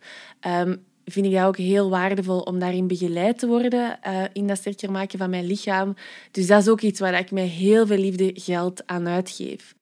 Um, 0.47 0.83
vind 1.11 1.25
ik 1.25 1.33
dat 1.33 1.45
ook 1.45 1.57
heel 1.57 1.89
waardevol 1.89 2.39
om 2.39 2.59
daarin 2.59 2.87
begeleid 2.87 3.39
te 3.39 3.47
worden, 3.47 3.99
uh, 4.07 4.23
in 4.33 4.47
dat 4.47 4.57
sterker 4.57 4.91
maken 4.91 5.17
van 5.17 5.29
mijn 5.29 5.45
lichaam. 5.45 5.95
Dus 6.31 6.47
dat 6.47 6.61
is 6.61 6.67
ook 6.67 6.81
iets 6.81 6.99
waar 6.99 7.19
ik 7.19 7.31
mij 7.31 7.45
heel 7.45 7.87
veel 7.87 7.97
liefde 7.97 8.31
geld 8.33 8.87
aan 8.87 9.07
uitgeef. 9.07 9.75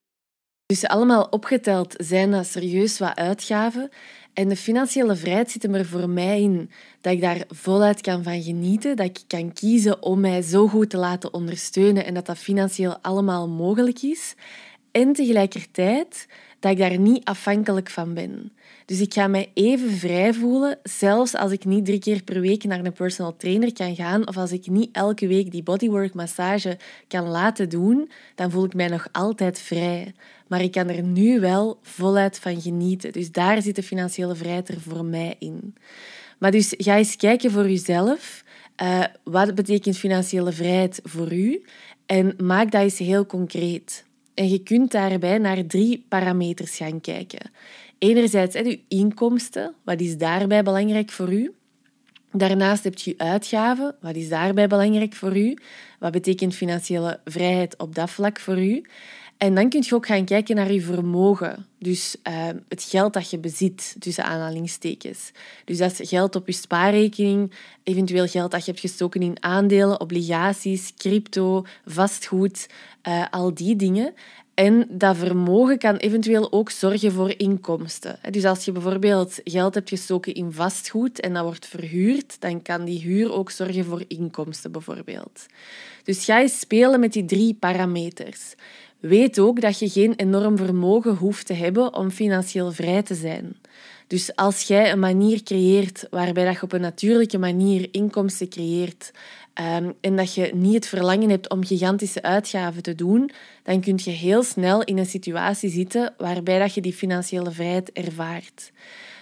Dus 0.66 0.88
allemaal 0.88 1.28
opgeteld 1.30 1.94
zijn 1.98 2.32
dat 2.32 2.48
serieus 2.48 3.00
wat 3.00 3.16
uitgaven. 3.16 3.90
En 4.34 4.50
de 4.50 4.56
financiële 4.56 5.16
vrijheid 5.16 5.52
zit 5.52 5.64
er 5.64 5.86
voor 5.86 6.10
mij 6.10 6.42
in 6.42 6.70
dat 7.02 7.14
ik 7.14 7.22
daar 7.22 7.44
voluit 7.48 8.02
kan 8.02 8.24
van 8.24 8.42
genieten, 8.42 8.96
dat 8.96 9.06
ik 9.06 9.20
kan 9.28 9.54
kiezen 9.54 10.04
om 10.04 10.20
mij 10.20 10.42
zo 10.42 10.68
goed 10.68 10.90
te 10.90 10.98
laten 10.98 11.34
ondersteunen 11.34 12.06
en 12.06 12.14
dat 12.14 12.26
dat 12.26 12.38
financieel 12.38 12.98
allemaal 13.02 13.48
mogelijk 13.48 14.02
is. 14.02 14.36
en 14.92 15.14
tegelijkertijd 15.14 16.28
dat 16.60 16.72
ik 16.72 16.78
daar 16.78 17.00
niet 17.00 17.26
afhankelijk 17.26 17.90
van 17.90 18.14
ben. 18.14 18.52
Dus 18.88 19.00
ik 19.00 19.14
ga 19.14 19.28
mij 19.28 19.52
even 19.54 19.92
vrij 19.92 20.34
voelen, 20.34 20.80
zelfs 20.84 21.36
als 21.36 21.52
ik 21.52 21.66
niet 21.66 21.86
drie 21.86 22.00
keer 22.00 22.24
per 22.24 22.42
week 22.42 22.64
naar 22.64 22.86
een 22.86 22.94
personal 22.94 23.36
trainer 23.36 23.74
kan 23.74 23.96
gaan 23.96 24.28
of 24.28 24.38
als 24.38 24.52
ik 24.52 24.68
niet 24.68 24.90
elke 24.92 25.28
week 25.28 25.52
die 25.52 25.64
bodywork 25.64 26.14
massage 26.14 26.78
kan 27.08 27.28
laten 27.28 27.70
doen, 27.70 28.10
dan 28.36 28.52
voel 28.52 28.66
ik 28.66 28.74
mij 28.74 28.88
nog 28.88 29.08
altijd 29.12 29.60
vrij. 29.60 30.14
Maar 30.48 30.62
ik 30.62 30.72
kan 30.72 30.90
er 30.90 31.04
nu 31.04 31.40
wel 31.40 31.80
voluit 31.82 32.40
van 32.40 32.62
genieten. 32.62 33.12
Dus 33.12 33.32
daar 33.32 33.62
zit 33.62 33.76
de 33.76 33.84
financiële 33.84 34.36
vrijheid 34.36 34.70
er 34.70 34.82
voor 34.82 35.06
mij 35.06 35.36
in. 35.40 35.76
Maar 36.38 36.52
dus 36.52 36.74
ga 36.78 36.98
eens 36.98 37.16
kijken 37.16 37.52
voor 37.52 37.70
jezelf. 37.70 38.44
Uh, 38.82 39.04
wat 39.24 39.56
betekent 39.56 39.98
financiële 39.98 40.52
vrijheid 40.52 41.00
voor 41.04 41.34
u? 41.34 41.64
En 42.06 42.34
maak 42.44 42.72
dat 42.72 42.82
eens 42.82 42.98
heel 42.98 43.26
concreet. 43.26 44.06
En 44.34 44.50
je 44.50 44.64
kunt 44.64 44.92
daarbij 44.92 45.38
naar 45.38 45.66
drie 45.66 46.06
parameters 46.10 46.78
gaan 46.78 47.02
kijken. 47.02 47.52
Enerzijds 47.98 48.56
uw 48.56 48.76
inkomsten, 48.88 49.74
wat 49.84 50.00
is 50.00 50.18
daarbij 50.18 50.64
belangrijk 50.64 51.12
voor 51.12 51.34
u? 51.34 51.54
Daarnaast 52.32 52.84
heb 52.84 52.98
je 52.98 53.14
uitgaven, 53.18 53.96
wat 54.02 54.16
is 54.16 54.30
daarbij 54.30 54.68
belangrijk 54.68 55.14
voor 55.14 55.38
u? 55.38 55.58
Wat 56.00 56.12
betekent 56.12 56.56
financiële 56.56 57.20
vrijheid 57.26 57.78
op 57.78 57.96
dat 57.96 58.10
vlak 58.10 58.40
voor 58.40 58.64
u? 58.64 58.86
En 59.38 59.56
dan 59.56 59.70
kun 59.70 59.84
je 59.86 59.96
ook 59.96 60.06
gaan 60.06 60.26
kijken 60.26 60.56
naar 60.56 60.72
je 60.72 60.82
vermogen. 60.82 61.66
Dus 61.80 62.16
uh, 62.28 62.48
het 62.68 62.84
geld 62.84 63.14
dat 63.14 63.30
je 63.30 63.38
bezit, 63.38 63.96
tussen 64.00 64.24
aanhalingstekens. 64.24 65.32
Dus 65.66 65.78
dat 65.78 66.00
is 66.00 66.10
geld 66.10 66.36
op 66.36 66.48
je 66.48 66.54
spaarrekening, 66.54 67.52
eventueel 67.84 68.28
geld 68.28 68.52
dat 68.52 68.66
je 68.66 68.72
hebt 68.72 68.84
gestoken 68.84 69.22
in 69.22 69.44
aandelen, 69.44 70.02
obligaties, 70.02 70.94
crypto, 70.98 71.66
vastgoed, 71.86 72.68
uh, 73.08 73.26
al 73.30 73.54
die 73.54 73.76
dingen. 73.76 74.14
En 74.58 74.88
dat 74.90 75.18
vermogen 75.18 75.78
kan 75.78 75.96
eventueel 75.96 76.52
ook 76.52 76.70
zorgen 76.70 77.12
voor 77.12 77.34
inkomsten. 77.38 78.20
Dus 78.32 78.46
als 78.46 78.66
je 78.66 78.72
bijvoorbeeld 78.72 79.40
geld 79.44 79.74
hebt 79.74 79.90
gestoken 79.90 80.34
in 80.34 80.52
vastgoed 80.52 81.20
en 81.20 81.34
dat 81.34 81.44
wordt 81.44 81.66
verhuurd, 81.68 82.42
dan 82.42 82.62
kan 82.62 82.86
die 82.86 83.00
huur 83.00 83.34
ook 83.34 83.52
zorgen 83.52 83.86
voor 83.86 84.04
inkomsten 84.08 84.72
bijvoorbeeld. 84.72 85.46
Dus 86.04 86.26
ga 86.26 86.40
je 86.40 86.50
spelen 86.50 87.00
met 87.00 87.14
die 87.14 87.26
drie 87.26 87.54
parameters. 87.54 88.56
Weet 89.00 89.40
ook 89.40 89.62
dat 89.62 89.80
je 89.80 89.90
geen 89.90 90.14
enorm 90.16 90.58
vermogen 90.58 91.16
hoeft 91.16 91.46
te 91.46 91.54
hebben 91.54 91.94
om 91.94 92.12
financieel 92.12 92.72
vrij 92.72 93.04
te 93.04 93.16
zijn. 93.16 93.56
Dus 94.08 94.36
als 94.36 94.62
jij 94.62 94.92
een 94.92 95.00
manier 95.00 95.44
creëert 95.44 96.08
waarbij 96.10 96.46
dat 96.46 96.54
je 96.54 96.62
op 96.62 96.74
een 96.74 96.82
natuurlijke 96.82 97.38
manier 97.38 97.88
inkomsten 97.92 98.50
creëert 98.50 99.12
um, 99.60 99.94
en 100.02 100.16
dat 100.16 100.34
je 100.34 100.52
niet 100.54 100.74
het 100.74 100.88
verlangen 100.88 101.30
hebt 101.30 101.50
om 101.50 101.66
gigantische 101.66 102.22
uitgaven 102.22 102.84
te 102.84 102.96
doen, 102.96 103.32
dan 103.64 103.82
kun 103.82 104.00
je 104.04 104.12
heel 104.12 104.44
snel 104.44 104.84
in 104.84 104.98
een 104.98 105.06
situatie 105.06 105.70
zitten 105.70 106.14
waarbij 106.18 106.60
dat 106.60 106.74
je 106.74 106.82
die 106.82 106.94
financiële 106.94 107.52
vrijheid 107.52 107.92
ervaart. 107.92 108.72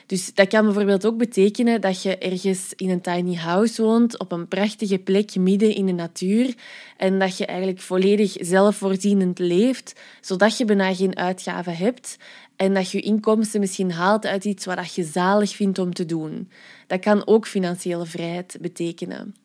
Dus 0.05 0.33
dat 0.33 0.47
kan 0.47 0.65
bijvoorbeeld 0.65 1.05
ook 1.05 1.17
betekenen 1.17 1.81
dat 1.81 2.01
je 2.01 2.17
ergens 2.17 2.73
in 2.75 2.89
een 2.89 3.01
tiny 3.01 3.35
house 3.35 3.81
woont, 3.81 4.19
op 4.19 4.31
een 4.31 4.47
prachtige 4.47 4.97
plek 4.97 5.35
midden 5.35 5.75
in 5.75 5.85
de 5.85 5.91
natuur, 5.91 6.53
en 6.97 7.19
dat 7.19 7.37
je 7.37 7.45
eigenlijk 7.45 7.79
volledig 7.79 8.35
zelfvoorzienend 8.39 9.39
leeft, 9.39 9.93
zodat 10.21 10.57
je 10.57 10.65
bijna 10.65 10.93
geen 10.93 11.17
uitgaven 11.17 11.75
hebt 11.75 12.17
en 12.55 12.73
dat 12.73 12.91
je 12.91 12.99
inkomsten 12.99 13.59
misschien 13.59 13.91
haalt 13.91 14.25
uit 14.25 14.45
iets 14.45 14.65
wat 14.65 14.95
je 14.95 15.03
zalig 15.03 15.55
vindt 15.55 15.79
om 15.79 15.93
te 15.93 16.05
doen. 16.05 16.49
Dat 16.87 16.99
kan 16.99 17.27
ook 17.27 17.47
financiële 17.47 18.05
vrijheid 18.05 18.57
betekenen. 18.61 19.35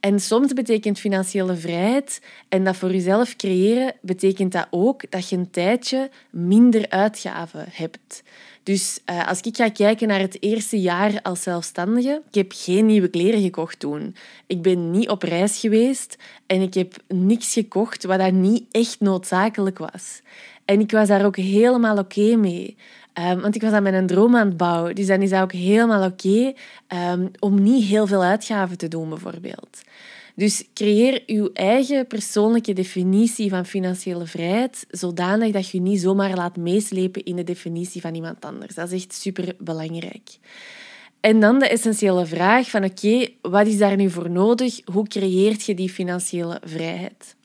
En 0.00 0.20
soms 0.20 0.52
betekent 0.52 0.98
financiële 0.98 1.56
vrijheid 1.56 2.20
en 2.48 2.64
dat 2.64 2.76
voor 2.76 2.92
jezelf 2.92 3.36
creëren, 3.36 3.94
betekent 4.00 4.52
dat 4.52 4.66
ook 4.70 5.10
dat 5.10 5.28
je 5.28 5.36
een 5.36 5.50
tijdje 5.50 6.10
minder 6.30 6.88
uitgaven 6.88 7.66
hebt. 7.70 8.22
Dus 8.62 9.00
uh, 9.10 9.28
als 9.28 9.40
ik 9.40 9.56
ga 9.56 9.68
kijken 9.68 10.08
naar 10.08 10.20
het 10.20 10.42
eerste 10.42 10.80
jaar 10.80 11.22
als 11.22 11.42
zelfstandige, 11.42 12.22
ik 12.28 12.34
heb 12.34 12.52
geen 12.54 12.86
nieuwe 12.86 13.08
kleren 13.08 13.42
gekocht 13.42 13.78
toen. 13.78 14.16
Ik 14.46 14.62
ben 14.62 14.90
niet 14.90 15.08
op 15.08 15.22
reis 15.22 15.60
geweest 15.60 16.16
en 16.46 16.60
ik 16.60 16.74
heb 16.74 16.94
niks 17.08 17.52
gekocht 17.52 18.04
wat 18.04 18.18
dat 18.18 18.32
niet 18.32 18.64
echt 18.70 19.00
noodzakelijk 19.00 19.78
was. 19.78 20.20
En 20.64 20.80
ik 20.80 20.90
was 20.90 21.08
daar 21.08 21.24
ook 21.24 21.36
helemaal 21.36 21.98
oké 21.98 22.36
mee. 22.36 22.76
Um, 23.18 23.40
want 23.40 23.54
ik 23.54 23.62
was 23.62 23.72
aan 23.72 23.82
mijn 23.82 24.06
droom 24.06 24.36
aan 24.36 24.46
het 24.46 24.56
bouwen. 24.56 24.94
Dus 24.94 25.06
dan 25.06 25.22
is 25.22 25.30
dat 25.30 25.42
ook 25.42 25.52
helemaal 25.52 26.04
oké 26.04 26.52
um, 27.12 27.30
om 27.38 27.62
niet 27.62 27.84
heel 27.84 28.06
veel 28.06 28.22
uitgaven 28.22 28.78
te 28.78 28.88
doen, 28.88 29.08
bijvoorbeeld. 29.08 29.80
Dus 30.34 30.64
creëer 30.74 31.22
uw 31.26 31.50
eigen 31.52 32.06
persoonlijke 32.06 32.72
definitie 32.72 33.50
van 33.50 33.66
financiële 33.66 34.26
vrijheid, 34.26 34.86
zodanig 34.90 35.52
dat 35.52 35.70
je 35.70 35.80
niet 35.80 36.00
zomaar 36.00 36.34
laat 36.34 36.56
meeslepen 36.56 37.24
in 37.24 37.36
de 37.36 37.44
definitie 37.44 38.00
van 38.00 38.14
iemand 38.14 38.44
anders. 38.44 38.74
Dat 38.74 38.92
is 38.92 39.02
echt 39.02 39.14
super 39.14 39.54
belangrijk. 39.58 40.38
En 41.20 41.40
dan 41.40 41.58
de 41.58 41.68
essentiële 41.68 42.26
vraag 42.26 42.70
van 42.70 42.84
oké, 42.84 43.28
wat 43.42 43.66
is 43.66 43.78
daar 43.78 43.96
nu 43.96 44.10
voor 44.10 44.30
nodig? 44.30 44.80
Hoe 44.84 45.08
creëert 45.08 45.64
je 45.64 45.74
die 45.74 45.90
financiële 45.90 46.60
vrijheid? 46.64 47.36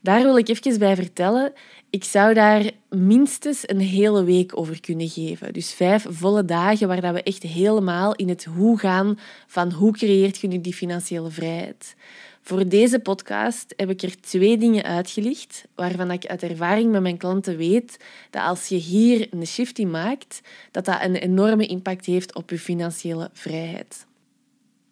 Daar 0.00 0.22
wil 0.22 0.36
ik 0.36 0.48
even 0.48 0.78
bij 0.78 0.96
vertellen. 0.96 1.52
Ik 1.96 2.04
zou 2.04 2.34
daar 2.34 2.70
minstens 2.88 3.68
een 3.68 3.80
hele 3.80 4.24
week 4.24 4.58
over 4.58 4.80
kunnen 4.80 5.08
geven. 5.08 5.52
Dus 5.52 5.72
vijf 5.72 6.06
volle 6.08 6.44
dagen 6.44 6.88
waar 6.88 7.12
we 7.12 7.22
echt 7.22 7.42
helemaal 7.42 8.14
in 8.14 8.28
het 8.28 8.44
hoe 8.44 8.78
gaan 8.78 9.18
van 9.46 9.72
hoe 9.72 9.92
creëert 9.92 10.38
je 10.38 10.48
nu 10.48 10.60
die 10.60 10.74
financiële 10.74 11.30
vrijheid. 11.30 11.96
Voor 12.42 12.68
deze 12.68 12.98
podcast 12.98 13.74
heb 13.76 13.90
ik 13.90 14.02
er 14.02 14.20
twee 14.20 14.58
dingen 14.58 14.84
uitgelicht, 14.84 15.64
waarvan 15.74 16.10
ik 16.10 16.26
uit 16.26 16.42
ervaring 16.42 16.90
met 16.90 17.02
mijn 17.02 17.16
klanten 17.16 17.56
weet 17.56 17.96
dat 18.30 18.42
als 18.42 18.68
je 18.68 18.76
hier 18.76 19.26
een 19.30 19.46
shift 19.46 19.78
in 19.78 19.90
maakt, 19.90 20.40
dat 20.70 20.84
dat 20.84 21.02
een 21.02 21.16
enorme 21.16 21.66
impact 21.66 22.06
heeft 22.06 22.34
op 22.34 22.50
je 22.50 22.58
financiële 22.58 23.30
vrijheid. 23.32 24.06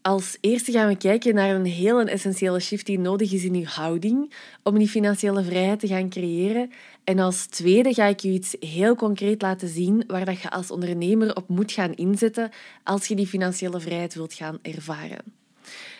Als 0.06 0.36
eerste 0.40 0.72
gaan 0.72 0.88
we 0.88 0.96
kijken 0.96 1.34
naar 1.34 1.54
een 1.54 1.64
heel 1.64 2.00
essentiële 2.00 2.60
shift 2.60 2.86
die 2.86 2.98
nodig 2.98 3.32
is 3.32 3.44
in 3.44 3.54
je 3.54 3.66
houding 3.66 4.32
om 4.62 4.78
die 4.78 4.88
financiële 4.88 5.44
vrijheid 5.44 5.80
te 5.80 5.86
gaan 5.86 6.08
creëren. 6.08 6.70
En 7.04 7.18
als 7.18 7.46
tweede 7.46 7.94
ga 7.94 8.04
ik 8.06 8.20
je 8.20 8.28
iets 8.28 8.56
heel 8.60 8.94
concreet 8.94 9.42
laten 9.42 9.68
zien 9.68 10.04
waar 10.06 10.24
dat 10.24 10.40
je 10.40 10.50
als 10.50 10.70
ondernemer 10.70 11.36
op 11.36 11.48
moet 11.48 11.72
gaan 11.72 11.94
inzetten 11.94 12.50
als 12.82 13.06
je 13.06 13.14
die 13.14 13.26
financiële 13.26 13.80
vrijheid 13.80 14.14
wilt 14.14 14.34
gaan 14.34 14.58
ervaren. 14.62 15.22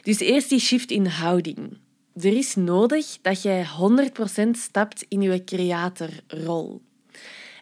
Dus 0.03 0.19
eerst 0.19 0.49
die 0.49 0.61
shift 0.61 0.91
in 0.91 1.07
houding. 1.07 1.79
Er 2.15 2.37
is 2.37 2.55
nodig 2.55 3.19
dat 3.23 3.43
jij 3.43 3.67
100% 4.47 4.51
stapt 4.51 5.05
in 5.09 5.23
je 5.23 5.45
creatorrol. 5.45 6.83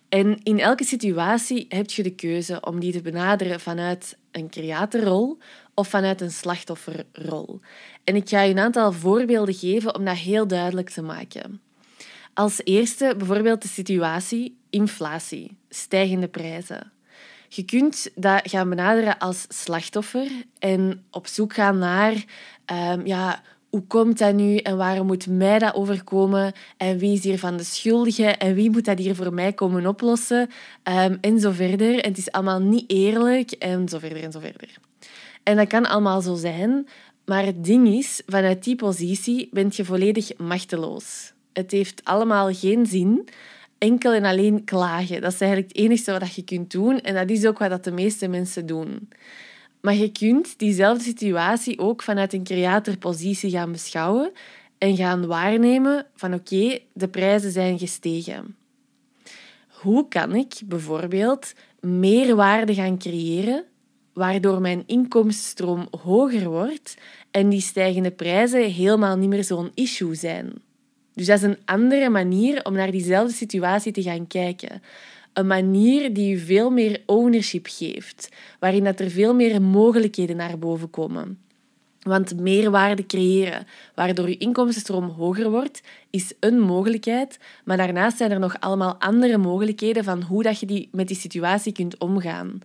En 0.08 0.40
in 0.42 0.58
elke 0.58 0.84
situatie 0.84 1.66
heb 1.68 1.90
je 1.90 2.02
de 2.02 2.14
keuze 2.14 2.60
om 2.60 2.80
die 2.80 2.92
te 2.92 3.00
benaderen 3.00 3.60
vanuit 3.60 4.18
een 4.30 4.50
creatorrol 4.50 5.38
of 5.74 5.88
vanuit 5.88 6.20
een 6.20 6.30
slachtofferrol. 6.30 7.60
En 8.04 8.16
ik 8.16 8.28
ga 8.28 8.40
je 8.40 8.50
een 8.50 8.58
aantal 8.58 8.92
voorbeelden 8.92 9.54
geven 9.54 9.94
om 9.94 10.04
dat 10.04 10.16
heel 10.16 10.46
duidelijk 10.46 10.90
te 10.90 11.02
maken. 11.02 11.60
Als 12.34 12.60
eerste 12.64 13.14
bijvoorbeeld 13.18 13.62
de 13.62 13.68
situatie 13.68 14.56
inflatie, 14.70 15.56
stijgende 15.68 16.28
prijzen. 16.28 16.92
Je 17.48 17.64
kunt 17.64 18.10
dat 18.14 18.40
gaan 18.44 18.68
benaderen 18.68 19.18
als 19.18 19.46
slachtoffer 19.48 20.28
en 20.58 21.04
op 21.10 21.26
zoek 21.26 21.54
gaan 21.54 21.78
naar 21.78 22.24
um, 22.72 23.06
ja, 23.06 23.42
hoe 23.70 23.86
komt 23.86 24.18
dat 24.18 24.34
nu 24.34 24.56
en 24.56 24.76
waarom 24.76 25.06
moet 25.06 25.26
mij 25.26 25.58
dat 25.58 25.74
overkomen 25.74 26.52
en 26.76 26.98
wie 26.98 27.12
is 27.12 27.24
hier 27.24 27.38
van 27.38 27.56
de 27.56 27.64
schuldige 27.64 28.26
en 28.26 28.54
wie 28.54 28.70
moet 28.70 28.84
dat 28.84 28.98
hier 28.98 29.14
voor 29.14 29.32
mij 29.34 29.52
komen 29.52 29.86
oplossen 29.86 30.50
um, 30.84 31.18
en 31.20 31.40
zo 31.40 31.50
verder. 31.50 31.94
Het 31.94 32.18
is 32.18 32.30
allemaal 32.30 32.60
niet 32.60 32.90
eerlijk 32.90 33.50
en 33.50 33.88
zo 33.88 33.98
verder 33.98 34.22
en 34.22 34.32
zo 34.32 34.40
verder. 34.40 34.68
En 35.42 35.56
dat 35.56 35.68
kan 35.68 35.86
allemaal 35.86 36.20
zo 36.20 36.34
zijn, 36.34 36.86
maar 37.24 37.44
het 37.44 37.64
ding 37.64 37.88
is, 37.88 38.22
vanuit 38.26 38.64
die 38.64 38.76
positie 38.76 39.48
ben 39.52 39.68
je 39.70 39.84
volledig 39.84 40.36
machteloos. 40.38 41.32
Het 41.52 41.70
heeft 41.70 42.04
allemaal 42.04 42.54
geen 42.54 42.86
zin. 42.86 43.28
Enkel 43.78 44.12
en 44.12 44.24
alleen 44.24 44.64
klagen. 44.64 45.20
Dat 45.20 45.32
is 45.32 45.40
eigenlijk 45.40 45.72
het 45.72 45.82
enige 45.84 46.18
wat 46.18 46.34
je 46.34 46.44
kunt 46.44 46.70
doen. 46.70 47.00
En 47.00 47.14
dat 47.14 47.30
is 47.30 47.46
ook 47.46 47.58
wat 47.58 47.84
de 47.84 47.92
meeste 47.92 48.28
mensen 48.28 48.66
doen. 48.66 49.08
Maar 49.80 49.94
je 49.94 50.12
kunt 50.12 50.58
diezelfde 50.58 51.04
situatie 51.04 51.78
ook 51.78 52.02
vanuit 52.02 52.32
een 52.32 52.44
creatorpositie 52.44 53.50
gaan 53.50 53.72
beschouwen 53.72 54.32
en 54.78 54.96
gaan 54.96 55.26
waarnemen 55.26 56.06
van 56.14 56.34
oké, 56.34 56.78
de 56.92 57.08
prijzen 57.08 57.50
zijn 57.50 57.78
gestegen. 57.78 58.56
Hoe 59.68 60.08
kan 60.08 60.34
ik 60.34 60.60
bijvoorbeeld 60.64 61.52
meer 61.80 62.36
waarde 62.36 62.74
gaan 62.74 62.98
creëren, 62.98 63.64
waardoor 64.12 64.60
mijn 64.60 64.82
inkomstenstroom 64.86 65.88
hoger 66.02 66.48
wordt 66.48 66.96
en 67.30 67.48
die 67.48 67.60
stijgende 67.60 68.10
prijzen 68.10 68.70
helemaal 68.70 69.16
niet 69.16 69.28
meer 69.28 69.44
zo'n 69.44 69.70
issue 69.74 70.14
zijn? 70.14 70.52
Dus 71.14 71.26
dat 71.26 71.36
is 71.36 71.42
een 71.42 71.58
andere 71.64 72.08
manier 72.08 72.64
om 72.64 72.72
naar 72.72 72.90
diezelfde 72.90 73.34
situatie 73.34 73.92
te 73.92 74.02
gaan 74.02 74.26
kijken. 74.26 74.82
Een 75.32 75.46
manier 75.46 76.14
die 76.14 76.28
je 76.28 76.38
veel 76.38 76.70
meer 76.70 77.02
ownership 77.06 77.66
geeft, 77.70 78.28
waarin 78.58 78.84
dat 78.84 79.00
er 79.00 79.10
veel 79.10 79.34
meer 79.34 79.62
mogelijkheden 79.62 80.36
naar 80.36 80.58
boven 80.58 80.90
komen. 80.90 81.38
Want 82.02 82.40
meerwaarde 82.40 83.06
creëren, 83.06 83.66
waardoor 83.94 84.28
je 84.28 84.36
inkomstenstroom 84.36 85.08
hoger 85.08 85.50
wordt, 85.50 85.82
is 86.10 86.32
een 86.40 86.60
mogelijkheid. 86.60 87.38
Maar 87.64 87.76
daarnaast 87.76 88.16
zijn 88.16 88.30
er 88.30 88.38
nog 88.38 88.60
allemaal 88.60 88.96
andere 88.98 89.38
mogelijkheden 89.38 90.04
van 90.04 90.22
hoe 90.22 90.42
dat 90.42 90.60
je 90.60 90.66
die, 90.66 90.88
met 90.92 91.08
die 91.08 91.16
situatie 91.16 91.72
kunt 91.72 91.98
omgaan. 91.98 92.58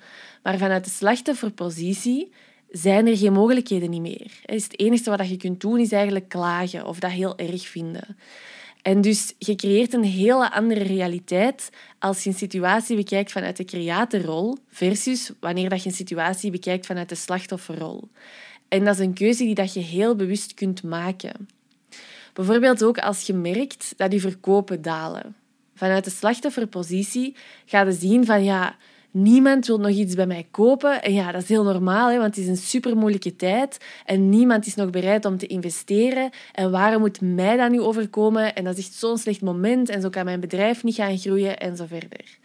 Maar 0.43 0.57
vanuit 0.57 0.83
de 0.83 0.89
slachtofferpositie 0.89 2.31
zijn 2.71 3.07
er 3.07 3.17
geen 3.17 3.33
mogelijkheden 3.33 3.89
niet 3.89 4.01
meer. 4.01 4.31
Het 4.45 4.79
enige 4.79 5.09
wat 5.09 5.29
je 5.29 5.37
kunt 5.37 5.61
doen 5.61 5.79
is 5.79 5.91
eigenlijk 5.91 6.29
klagen 6.29 6.85
of 6.85 6.99
dat 6.99 7.11
heel 7.11 7.37
erg 7.37 7.67
vinden. 7.67 8.17
En 8.81 9.01
dus 9.01 9.33
je 9.37 9.55
creëert 9.55 9.93
een 9.93 10.03
hele 10.03 10.51
andere 10.51 10.83
realiteit 10.83 11.69
als 11.99 12.23
je 12.23 12.29
een 12.29 12.35
situatie 12.35 12.95
bekijkt 12.95 13.31
vanuit 13.31 13.57
de 13.57 13.65
creatorrol 13.65 14.57
versus 14.69 15.31
wanneer 15.39 15.69
dat 15.69 15.83
je 15.83 15.89
een 15.89 15.95
situatie 15.95 16.51
bekijkt 16.51 16.85
vanuit 16.85 17.09
de 17.09 17.15
slachtofferrol. 17.15 18.09
En 18.67 18.85
dat 18.85 18.93
is 18.93 19.05
een 19.05 19.13
keuze 19.13 19.43
die 19.43 19.55
dat 19.55 19.73
je 19.73 19.79
heel 19.79 20.15
bewust 20.15 20.53
kunt 20.53 20.83
maken. 20.83 21.47
Bijvoorbeeld 22.33 22.83
ook 22.83 22.97
als 22.97 23.21
je 23.21 23.33
merkt 23.33 23.93
dat 23.97 24.11
je 24.11 24.19
verkopen 24.19 24.81
dalen. 24.81 25.35
Vanuit 25.75 26.03
de 26.03 26.09
slachtofferpositie 26.09 27.35
ga 27.65 27.81
je 27.81 27.91
zien 27.91 28.25
van 28.25 28.43
ja, 28.43 28.75
niemand 29.11 29.67
wil 29.67 29.79
nog 29.79 29.91
iets 29.91 30.15
bij 30.15 30.27
mij 30.27 30.47
kopen. 30.51 31.01
En 31.01 31.13
ja, 31.13 31.31
dat 31.31 31.41
is 31.41 31.49
heel 31.49 31.63
normaal, 31.63 32.09
hè, 32.09 32.17
want 32.17 32.35
het 32.35 32.43
is 32.43 32.49
een 32.49 32.57
super 32.57 32.97
moeilijke 32.97 33.35
tijd 33.35 33.77
en 34.05 34.29
niemand 34.29 34.65
is 34.65 34.75
nog 34.75 34.89
bereid 34.89 35.25
om 35.25 35.37
te 35.37 35.47
investeren. 35.47 36.29
En 36.53 36.71
waarom 36.71 36.99
moet 37.01 37.21
mij 37.21 37.57
dat 37.57 37.71
nu 37.71 37.81
overkomen? 37.81 38.55
En 38.55 38.63
dat 38.63 38.77
is 38.77 38.87
echt 38.87 38.95
zo'n 38.95 39.17
slecht 39.17 39.41
moment 39.41 39.89
en 39.89 40.01
zo 40.01 40.09
kan 40.09 40.25
mijn 40.25 40.39
bedrijf 40.39 40.83
niet 40.83 40.95
gaan 40.95 41.17
groeien 41.17 41.57
en 41.57 41.77
zo 41.77 41.85
verder. 41.87 42.37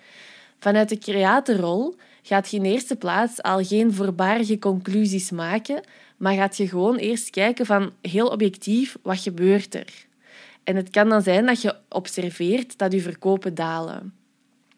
Vanuit 0.59 0.89
de 0.89 0.99
creatorrol 0.99 1.95
gaat 2.23 2.51
je 2.51 2.57
in 2.57 2.65
eerste 2.65 2.97
plaats 2.97 3.43
al 3.43 3.65
geen 3.65 3.93
voorbarige 3.93 4.59
conclusies 4.59 5.31
maken, 5.31 5.83
maar 6.23 6.35
gaat 6.35 6.57
je 6.57 6.69
gewoon 6.69 6.97
eerst 6.97 7.31
kijken 7.31 7.67
van 7.67 7.93
heel 8.01 8.27
objectief, 8.27 8.97
wat 9.03 9.19
gebeurt 9.19 9.75
er? 9.75 10.07
En 10.65 10.77
het 10.77 10.91
kan 10.91 11.09
dan 11.09 11.23
zijn 11.23 11.47
dat 11.47 11.63
je 11.63 11.77
observeert 11.89 12.79
dat 12.79 12.93
je 12.93 13.01
verkopen 13.01 13.55
dalen. 13.55 14.15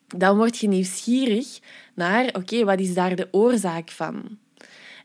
Dan 0.07 0.37
word 0.37 0.59
je 0.59 0.69
nieuwsgierig 0.69 1.59
naar, 1.95 2.29
oké, 2.33 2.65
wat 2.65 2.81
is 2.81 2.95
daar 2.95 3.17
de 3.17 3.29
oorzaak 3.31 3.91
van? 3.91 4.39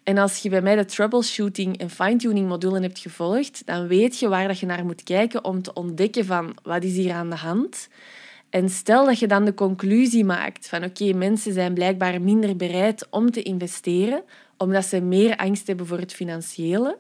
En 0.04 0.18
als 0.18 0.38
je 0.38 0.50
bij 0.50 0.62
mij 0.62 0.76
de 0.76 0.86
troubleshooting 0.86 1.78
en 1.78 1.90
fine-tuning 1.90 2.48
modulen 2.48 2.82
hebt 2.82 3.00
gevolgd, 3.00 3.62
dan 3.66 3.88
weet 3.88 4.20
je 4.20 4.28
waar 4.28 4.48
dat 4.48 4.60
je 4.60 4.66
naar 4.66 4.86
moet 4.86 5.04
kijken 5.04 5.44
om 5.46 5.62
te 5.62 5.74
ontdekken 5.74 6.26
van 6.26 6.58
wat 6.64 6.84
is 6.84 6.96
hier 6.96 7.14
aan 7.14 7.30
de 7.30 7.36
hand. 7.36 7.90
En 8.50 8.70
stel 8.70 9.06
dat 9.06 9.20
je 9.20 9.28
dan 9.28 9.46
de 9.46 9.54
conclusie 9.54 10.26
maakt 10.26 10.68
van 10.68 10.84
oké, 10.84 11.14
mensen 11.14 11.54
zijn 11.54 11.74
blijkbaar 11.74 12.22
minder 12.22 12.56
bereid 12.56 13.08
om 13.10 13.32
te 13.32 13.42
investeren 13.42 14.24
omdat 14.60 14.86
ze 14.86 15.02
meer 15.02 15.36
angst 15.36 15.68
hebben 15.68 15.88
voor 15.88 16.00
het 16.00 16.14
financiële, 16.14 16.98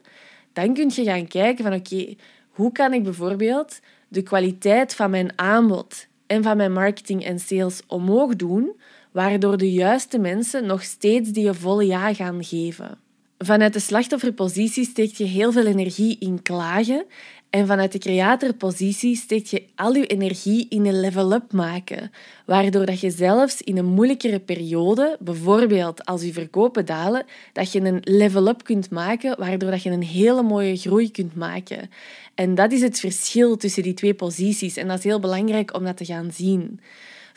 dan 0.54 0.74
kun 0.74 0.92
je 0.94 1.04
gaan 1.04 1.28
kijken 1.28 1.64
van 1.64 1.74
oké, 1.74 2.16
hoe 2.50 2.72
kan 2.72 2.94
ik 2.94 3.04
bijvoorbeeld 3.04 3.80
de 4.08 4.22
kwaliteit 4.22 4.96
van 4.96 5.10
mijn 5.10 5.32
aanbod 5.36 6.08
en 6.28 6.44
van 6.44 6.58
mijn 6.58 6.74
marketing 6.74 7.26
en 7.26 7.40
sales 7.40 7.82
omhoog 7.88 8.36
doen, 8.36 8.80
waardoor 9.12 9.58
de 9.58 9.72
juiste 9.72 10.20
mensen 10.20 10.66
nog 10.66 10.84
steeds 10.84 11.30
die 11.30 11.54
volle 11.54 11.86
ja 11.86 12.14
gaan 12.14 12.44
geven. 12.44 12.98
Vanuit 13.38 13.74
de 13.74 13.80
slachtofferpositie 13.80 14.86
steekt 14.86 15.18
je 15.18 15.24
heel 15.24 15.52
veel 15.52 15.66
energie 15.66 16.18
in 16.20 16.42
klagen 16.42 17.06
en 17.50 17.68
vanuit 17.68 17.92
de 17.92 17.98
creatorpositie 17.98 19.16
steekt 19.16 19.50
je 19.50 19.64
al 19.76 19.94
je 19.94 20.08
energie 20.08 20.66
in 20.70 20.86
een 20.86 21.00
level-up 21.00 21.52
maken, 21.52 22.12
waardoor 22.46 22.86
dat 22.86 23.00
je 23.00 23.10
zelfs 23.10 23.62
in 23.62 23.78
een 23.78 23.86
moeilijkere 23.86 24.40
periode, 24.40 25.18
bijvoorbeeld 25.20 26.06
als 26.06 26.22
je 26.22 26.34
verkopen 26.34 26.86
dalen, 26.86 27.26
dat 27.54 27.72
je 27.72 27.82
een 27.82 28.02
level-up 28.04 28.64
kunt 28.64 28.90
maken, 28.90 29.40
waardoor 29.40 29.72
dat 29.72 29.84
je 29.84 29.90
een 29.90 30.04
hele 30.04 30.44
mooie 30.44 30.76
groei 30.76 31.12
kunt 31.12 31.36
maken. 31.36 31.90
En 32.36 32.56
dat 32.56 32.72
is 32.72 32.82
het 32.82 33.00
verschil 33.00 33.58
tussen 33.58 33.84
die 33.84 33.94
twee 33.94 34.14
posities 34.14 34.78
en 34.78 34.88
dat 34.88 34.98
is 34.98 35.04
heel 35.04 35.20
belangrijk 35.20 35.76
om 35.76 35.84
dat 35.84 35.98
te 35.98 36.06
gaan 36.06 36.32
zien. 36.32 36.80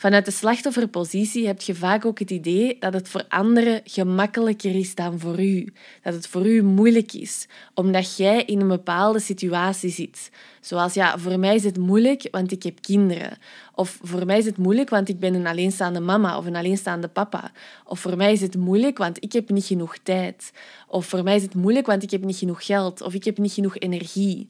Vanuit 0.03 0.25
de 0.25 0.31
slachtofferpositie 0.31 1.47
heb 1.47 1.61
je 1.61 1.75
vaak 1.75 2.05
ook 2.05 2.19
het 2.19 2.31
idee 2.31 2.77
dat 2.79 2.93
het 2.93 3.09
voor 3.09 3.25
anderen 3.27 3.81
gemakkelijker 3.83 4.75
is 4.75 4.95
dan 4.95 5.19
voor 5.19 5.43
u. 5.43 5.73
Dat 6.01 6.13
het 6.13 6.27
voor 6.27 6.47
u 6.47 6.63
moeilijk 6.63 7.13
is, 7.13 7.47
omdat 7.73 8.17
jij 8.17 8.43
in 8.43 8.61
een 8.61 8.67
bepaalde 8.67 9.19
situatie 9.19 9.89
zit. 9.89 10.31
Zoals, 10.61 10.93
ja, 10.93 11.17
voor 11.17 11.39
mij 11.39 11.55
is 11.55 11.63
het 11.63 11.77
moeilijk, 11.77 12.27
want 12.31 12.51
ik 12.51 12.63
heb 12.63 12.81
kinderen. 12.81 13.37
Of 13.75 13.99
voor 14.01 14.25
mij 14.25 14.37
is 14.37 14.45
het 14.45 14.57
moeilijk, 14.57 14.89
want 14.89 15.09
ik 15.09 15.19
ben 15.19 15.33
een 15.33 15.47
alleenstaande 15.47 15.99
mama 15.99 16.37
of 16.37 16.45
een 16.45 16.55
alleenstaande 16.55 17.07
papa. 17.07 17.51
Of 17.85 17.99
voor 17.99 18.17
mij 18.17 18.31
is 18.31 18.41
het 18.41 18.55
moeilijk, 18.55 18.97
want 18.97 19.23
ik 19.23 19.33
heb 19.33 19.49
niet 19.49 19.65
genoeg 19.65 19.97
tijd. 19.97 20.51
Of 20.87 21.05
voor 21.05 21.23
mij 21.23 21.35
is 21.35 21.43
het 21.43 21.55
moeilijk, 21.55 21.85
want 21.85 22.03
ik 22.03 22.11
heb 22.11 22.23
niet 22.23 22.37
genoeg 22.37 22.65
geld. 22.65 23.01
Of 23.01 23.13
ik 23.13 23.23
heb 23.23 23.37
niet 23.37 23.53
genoeg 23.53 23.77
energie. 23.77 24.49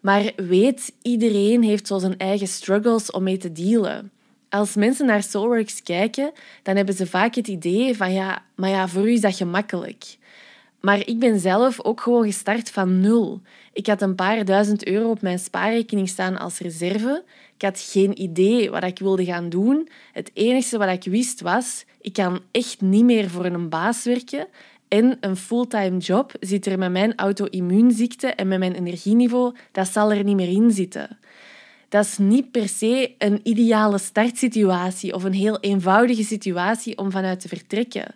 Maar 0.00 0.32
weet, 0.36 0.92
iedereen 1.02 1.62
heeft 1.62 1.86
zo 1.86 1.98
zijn 1.98 2.18
eigen 2.18 2.48
struggles 2.48 3.10
om 3.10 3.22
mee 3.22 3.36
te 3.36 3.52
dealen. 3.52 4.10
Als 4.52 4.74
mensen 4.74 5.06
naar 5.06 5.22
Soulworks 5.22 5.82
kijken, 5.82 6.32
dan 6.62 6.76
hebben 6.76 6.94
ze 6.94 7.06
vaak 7.06 7.34
het 7.34 7.48
idee 7.48 7.96
van 7.96 8.12
ja, 8.12 8.42
maar 8.54 8.70
ja, 8.70 8.88
voor 8.88 9.08
u 9.08 9.12
is 9.12 9.20
dat 9.20 9.36
gemakkelijk. 9.36 10.16
Maar 10.80 11.06
ik 11.08 11.18
ben 11.18 11.40
zelf 11.40 11.80
ook 11.80 12.00
gewoon 12.00 12.24
gestart 12.24 12.70
van 12.70 13.00
nul. 13.00 13.40
Ik 13.72 13.86
had 13.86 14.02
een 14.02 14.14
paar 14.14 14.44
duizend 14.44 14.86
euro 14.86 15.10
op 15.10 15.22
mijn 15.22 15.38
spaarrekening 15.38 16.08
staan 16.08 16.38
als 16.38 16.58
reserve. 16.58 17.24
Ik 17.56 17.62
had 17.62 17.80
geen 17.80 18.22
idee 18.22 18.70
wat 18.70 18.84
ik 18.84 18.98
wilde 18.98 19.24
gaan 19.24 19.48
doen. 19.48 19.88
Het 20.12 20.30
enige 20.34 20.78
wat 20.78 20.88
ik 20.88 21.12
wist 21.12 21.40
was, 21.40 21.84
ik 22.00 22.12
kan 22.12 22.40
echt 22.50 22.80
niet 22.80 23.04
meer 23.04 23.30
voor 23.30 23.44
een 23.44 23.68
baas 23.68 24.04
werken. 24.04 24.46
En 24.88 25.16
een 25.20 25.36
fulltime 25.36 25.98
job 25.98 26.32
zit 26.40 26.66
er 26.66 26.78
met 26.78 26.90
mijn 26.90 27.16
auto-immuunziekte 27.16 28.26
en 28.26 28.48
met 28.48 28.58
mijn 28.58 28.74
energieniveau, 28.74 29.54
dat 29.70 29.88
zal 29.88 30.12
er 30.12 30.24
niet 30.24 30.36
meer 30.36 30.48
in 30.48 30.70
zitten 30.70 31.18
dat 31.92 32.04
is 32.04 32.18
niet 32.18 32.50
per 32.50 32.68
se 32.68 33.14
een 33.18 33.40
ideale 33.42 33.98
startsituatie 33.98 35.14
of 35.14 35.24
een 35.24 35.32
heel 35.32 35.60
eenvoudige 35.60 36.24
situatie 36.24 36.98
om 36.98 37.10
vanuit 37.10 37.40
te 37.40 37.48
vertrekken. 37.48 38.14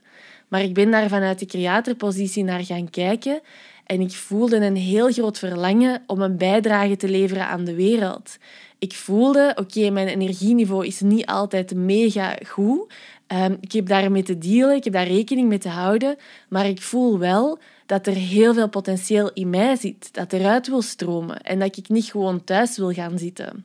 Maar 0.49 0.62
ik 0.62 0.75
ben 0.75 0.91
daar 0.91 1.09
vanuit 1.09 1.39
de 1.39 1.47
creatorpositie 1.47 2.45
naar 2.45 2.65
gaan 2.65 2.91
kijken 2.91 3.41
en 3.87 4.01
ik 4.01 4.11
voelde 4.11 4.57
een 4.57 4.77
heel 4.77 5.12
groot 5.12 5.39
verlangen 5.39 6.03
om 6.07 6.21
een 6.21 6.37
bijdrage 6.37 6.97
te 6.97 7.09
leveren 7.09 7.47
aan 7.47 7.65
de 7.65 7.75
wereld. 7.75 8.37
Ik 8.79 8.95
voelde, 8.95 9.53
oké, 9.55 9.91
mijn 9.91 10.09
energieniveau 10.09 10.87
is 10.87 11.01
niet 11.01 11.27
altijd 11.27 11.75
mega 11.75 12.37
goed. 12.47 12.93
Um, 13.29 13.57
ik 13.61 13.73
heb 13.73 13.87
daarmee 13.87 14.23
te 14.23 14.39
dealen, 14.39 14.77
ik 14.77 14.85
heb 14.85 14.93
daar 14.93 15.07
rekening 15.07 15.49
mee 15.49 15.59
te 15.59 15.69
houden, 15.69 16.17
maar 16.49 16.67
ik 16.67 16.83
voel 16.83 17.19
wel 17.19 17.59
dat 17.87 18.07
er 18.07 18.14
heel 18.14 18.55
veel 18.55 18.68
potentieel 18.68 19.31
in 19.33 19.51
mij 19.51 19.77
zit, 19.77 20.14
dat 20.14 20.33
eruit 20.33 20.68
wil 20.68 20.83
stromen 20.83 21.40
en 21.40 21.59
dat 21.59 21.77
ik 21.77 21.88
niet 21.88 22.05
gewoon 22.05 22.44
thuis 22.44 22.77
wil 22.77 22.92
gaan 22.92 23.18
zitten. 23.18 23.64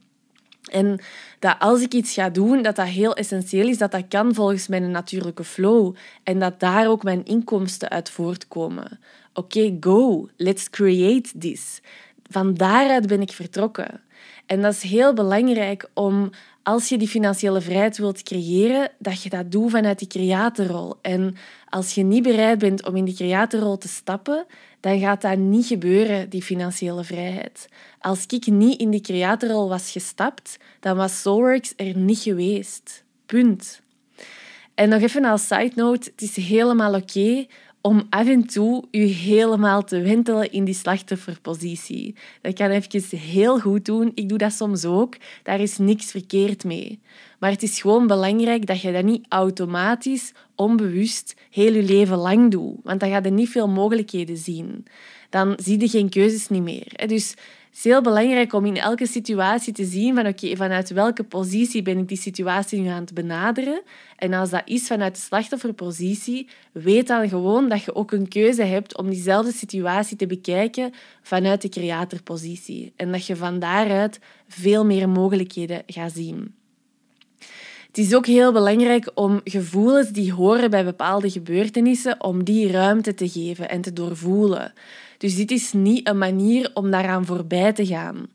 En 0.71 0.99
dat 1.39 1.55
als 1.59 1.81
ik 1.81 1.93
iets 1.93 2.13
ga 2.13 2.29
doen, 2.29 2.61
dat 2.61 2.75
dat 2.75 2.87
heel 2.87 3.15
essentieel 3.15 3.67
is, 3.67 3.77
dat 3.77 3.91
dat 3.91 4.07
kan 4.07 4.33
volgens 4.33 4.67
mijn 4.67 4.91
natuurlijke 4.91 5.43
flow 5.43 5.95
en 6.23 6.39
dat 6.39 6.59
daar 6.59 6.87
ook 6.87 7.03
mijn 7.03 7.25
inkomsten 7.25 7.89
uit 7.89 8.09
voortkomen. 8.09 8.99
Oké, 9.33 9.77
go, 9.79 10.29
let's 10.37 10.69
create 10.69 11.37
this. 11.37 11.81
Van 12.29 12.53
daaruit 12.53 13.07
ben 13.07 13.21
ik 13.21 13.31
vertrokken. 13.31 14.01
En 14.45 14.61
dat 14.61 14.73
is 14.73 14.81
heel 14.81 15.13
belangrijk 15.13 15.89
om 15.93 16.29
als 16.63 16.89
je 16.89 16.97
die 16.97 17.07
financiële 17.07 17.61
vrijheid 17.61 17.97
wilt 17.97 18.23
creëren, 18.23 18.91
dat 18.97 19.23
je 19.23 19.29
dat 19.29 19.51
doet 19.51 19.71
vanuit 19.71 19.99
die 19.99 20.07
creatorrol. 20.07 20.95
En 21.01 21.35
als 21.69 21.95
je 21.95 22.03
niet 22.03 22.23
bereid 22.23 22.59
bent 22.59 22.87
om 22.87 22.95
in 22.95 23.05
die 23.05 23.15
creatorrol 23.15 23.77
te 23.77 23.87
stappen, 23.87 24.45
dan 24.79 24.99
gaat 24.99 25.21
dat 25.21 25.37
niet 25.37 25.65
gebeuren, 25.65 26.29
die 26.29 26.41
financiële 26.41 27.03
vrijheid. 27.03 27.69
Als 27.99 28.25
ik 28.25 28.47
niet 28.47 28.79
in 28.79 28.89
die 28.89 29.01
creatorrol 29.01 29.69
was 29.69 29.91
gestapt, 29.91 30.57
dan 30.79 30.97
was 30.97 31.21
Soulworks 31.21 31.73
er 31.75 31.97
niet 31.97 32.19
geweest. 32.19 33.03
Punt. 33.25 33.81
En 34.75 34.89
nog 34.89 35.01
even 35.01 35.25
als 35.25 35.47
side 35.47 35.71
note, 35.75 36.11
het 36.11 36.21
is 36.21 36.35
helemaal 36.35 36.95
oké 36.95 37.45
om 37.81 38.03
af 38.09 38.27
en 38.27 38.45
toe 38.45 38.83
je 38.91 38.99
helemaal 38.99 39.83
te 39.83 40.01
wentelen 40.01 40.51
in 40.51 40.63
die 40.63 40.73
slachtofferpositie. 40.73 42.15
Dat 42.41 42.53
kan 42.53 42.69
even 42.69 43.17
heel 43.17 43.59
goed 43.59 43.85
doen. 43.85 44.11
Ik 44.15 44.29
doe 44.29 44.37
dat 44.37 44.53
soms 44.53 44.85
ook. 44.85 45.17
Daar 45.43 45.59
is 45.59 45.77
niks 45.77 46.11
verkeerd 46.11 46.63
mee. 46.63 46.99
Maar 47.39 47.51
het 47.51 47.63
is 47.63 47.81
gewoon 47.81 48.07
belangrijk 48.07 48.65
dat 48.65 48.81
je 48.81 48.91
dat 48.91 49.03
niet 49.03 49.25
automatisch, 49.29 50.33
onbewust, 50.55 51.35
heel 51.49 51.73
je 51.73 51.83
leven 51.83 52.17
lang 52.17 52.51
doet. 52.51 52.77
Want 52.83 52.99
dan 52.99 53.09
ga 53.09 53.19
je 53.23 53.29
niet 53.29 53.49
veel 53.49 53.67
mogelijkheden 53.67 54.37
zien. 54.37 54.85
Dan 55.29 55.53
zie 55.63 55.79
je 55.79 55.89
geen 55.89 56.09
keuzes 56.09 56.47
niet 56.47 56.63
meer. 56.63 57.07
Dus 57.07 57.33
is 57.73 57.83
heel 57.83 58.01
belangrijk 58.01 58.53
om 58.53 58.65
in 58.65 58.77
elke 58.77 59.07
situatie 59.07 59.73
te 59.73 59.85
zien 59.85 60.15
van 60.15 60.27
oké, 60.27 60.55
vanuit 60.55 60.89
welke 60.89 61.23
positie 61.23 61.81
ben 61.81 61.97
ik 61.97 62.07
die 62.07 62.17
situatie 62.17 62.81
nu 62.81 62.87
aan 62.87 63.01
het 63.01 63.13
benaderen. 63.13 63.81
En 64.15 64.33
als 64.33 64.49
dat 64.49 64.61
is 64.65 64.87
vanuit 64.87 65.15
de 65.15 65.21
slachtofferpositie, 65.21 66.47
weet 66.71 67.07
dan 67.07 67.29
gewoon 67.29 67.69
dat 67.69 67.83
je 67.83 67.95
ook 67.95 68.11
een 68.11 68.27
keuze 68.27 68.63
hebt 68.63 68.97
om 68.97 69.09
diezelfde 69.09 69.51
situatie 69.51 70.17
te 70.17 70.27
bekijken 70.27 70.93
vanuit 71.21 71.61
de 71.61 71.69
creatorpositie. 71.69 72.93
En 72.95 73.11
dat 73.11 73.25
je 73.25 73.35
van 73.35 73.59
daaruit 73.59 74.19
veel 74.47 74.85
meer 74.85 75.09
mogelijkheden 75.09 75.83
gaat 75.85 76.11
zien. 76.11 76.55
Het 77.91 77.99
is 77.99 78.15
ook 78.15 78.25
heel 78.25 78.51
belangrijk 78.51 79.11
om 79.13 79.41
gevoelens 79.43 80.09
die 80.09 80.33
horen 80.33 80.69
bij 80.69 80.83
bepaalde 80.83 81.29
gebeurtenissen, 81.29 82.23
om 82.23 82.43
die 82.43 82.71
ruimte 82.71 83.13
te 83.13 83.29
geven 83.29 83.69
en 83.69 83.81
te 83.81 83.93
doorvoelen. 83.93 84.73
Dus 85.17 85.35
dit 85.35 85.51
is 85.51 85.73
niet 85.73 86.07
een 86.07 86.17
manier 86.17 86.71
om 86.73 86.91
daaraan 86.91 87.25
voorbij 87.25 87.73
te 87.73 87.85
gaan. 87.85 88.27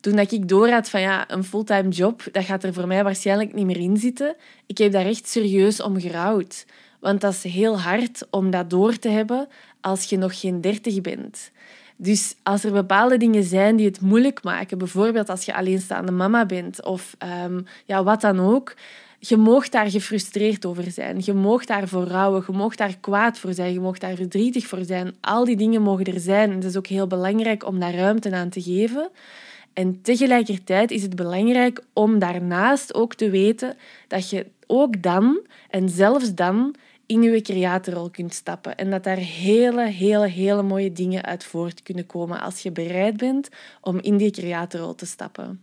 Toen 0.00 0.18
ik 0.18 0.48
doorhad 0.48 0.88
van 0.88 1.00
ja, 1.00 1.30
een 1.30 1.44
fulltime 1.44 1.88
job, 1.88 2.22
dat 2.32 2.44
gaat 2.44 2.64
er 2.64 2.72
voor 2.72 2.86
mij 2.86 3.04
waarschijnlijk 3.04 3.54
niet 3.54 3.66
meer 3.66 3.76
in 3.76 3.96
zitten. 3.96 4.36
Ik 4.66 4.78
heb 4.78 4.92
daar 4.92 5.06
echt 5.06 5.28
serieus 5.28 5.82
om 5.82 6.00
gerouwd. 6.00 6.66
Want 7.00 7.20
dat 7.20 7.32
is 7.32 7.42
heel 7.42 7.80
hard 7.80 8.26
om 8.30 8.50
dat 8.50 8.70
door 8.70 8.98
te 8.98 9.08
hebben 9.08 9.48
als 9.80 10.04
je 10.04 10.16
nog 10.16 10.40
geen 10.40 10.60
dertig 10.60 11.00
bent. 11.00 11.50
Dus 12.02 12.34
als 12.42 12.64
er 12.64 12.72
bepaalde 12.72 13.16
dingen 13.16 13.44
zijn 13.44 13.76
die 13.76 13.86
het 13.86 14.00
moeilijk 14.00 14.42
maken, 14.42 14.78
bijvoorbeeld 14.78 15.28
als 15.28 15.44
je 15.44 15.54
alleenstaande 15.54 16.12
mama 16.12 16.46
bent 16.46 16.84
of 16.84 17.14
ehm, 17.18 17.60
ja, 17.84 18.04
wat 18.04 18.20
dan 18.20 18.40
ook, 18.40 18.74
je 19.18 19.36
moogt 19.36 19.72
daar 19.72 19.90
gefrustreerd 19.90 20.66
over 20.66 20.90
zijn. 20.90 21.20
Je 21.24 21.32
moogt 21.32 21.68
daar 21.68 21.88
voor 21.88 22.04
rouwen. 22.04 22.44
Je 22.46 22.52
moogt 22.52 22.78
daar 22.78 22.96
kwaad 23.00 23.38
voor 23.38 23.52
zijn. 23.52 23.72
Je 23.72 23.80
moogt 23.80 24.00
daar 24.00 24.14
verdrietig 24.16 24.66
voor 24.66 24.84
zijn. 24.84 25.14
Al 25.20 25.44
die 25.44 25.56
dingen 25.56 25.82
mogen 25.82 26.04
er 26.04 26.20
zijn. 26.20 26.50
Het 26.50 26.64
is 26.64 26.76
ook 26.76 26.86
heel 26.86 27.06
belangrijk 27.06 27.66
om 27.66 27.80
daar 27.80 27.94
ruimte 27.94 28.34
aan 28.34 28.48
te 28.48 28.62
geven. 28.62 29.10
En 29.72 30.02
tegelijkertijd 30.02 30.90
is 30.90 31.02
het 31.02 31.16
belangrijk 31.16 31.84
om 31.92 32.18
daarnaast 32.18 32.94
ook 32.94 33.14
te 33.14 33.30
weten 33.30 33.76
dat 34.08 34.30
je 34.30 34.46
ook 34.66 35.02
dan 35.02 35.40
en 35.70 35.88
zelfs 35.88 36.34
dan 36.34 36.74
in 37.12 37.22
je 37.22 37.40
creatorrol 37.40 38.10
kunt 38.10 38.34
stappen. 38.34 38.76
En 38.76 38.90
dat 38.90 39.04
daar 39.04 39.16
hele, 39.16 39.86
hele, 39.86 40.26
hele 40.26 40.62
mooie 40.62 40.92
dingen 40.92 41.24
uit 41.24 41.44
voort 41.44 41.82
kunnen 41.82 42.06
komen 42.06 42.40
als 42.40 42.62
je 42.62 42.70
bereid 42.70 43.16
bent 43.16 43.48
om 43.80 43.98
in 44.00 44.16
die 44.16 44.30
creatorrol 44.30 44.94
te 44.94 45.06
stappen. 45.06 45.60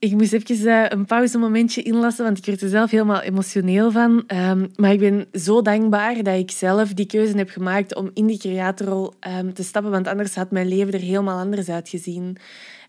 Ik 0.00 0.12
moest 0.12 0.32
even 0.32 0.66
uh, 0.66 0.84
een 0.88 1.04
pauzemomentje 1.04 1.82
inlassen, 1.82 2.24
want 2.24 2.38
ik 2.38 2.44
werd 2.44 2.60
er 2.60 2.68
zelf 2.68 2.90
helemaal 2.90 3.20
emotioneel 3.20 3.90
van. 3.90 4.24
Um, 4.26 4.70
maar 4.76 4.92
ik 4.92 4.98
ben 4.98 5.26
zo 5.32 5.62
dankbaar 5.62 6.22
dat 6.22 6.38
ik 6.38 6.50
zelf 6.50 6.92
die 6.92 7.06
keuze 7.06 7.36
heb 7.36 7.50
gemaakt 7.50 7.94
om 7.94 8.10
in 8.14 8.26
die 8.26 8.38
creatorrol 8.38 9.12
um, 9.38 9.54
te 9.54 9.62
stappen, 9.62 9.90
want 9.90 10.06
anders 10.06 10.34
had 10.34 10.50
mijn 10.50 10.68
leven 10.68 10.92
er 10.92 11.00
helemaal 11.00 11.38
anders 11.38 11.68
uitgezien. 11.68 12.36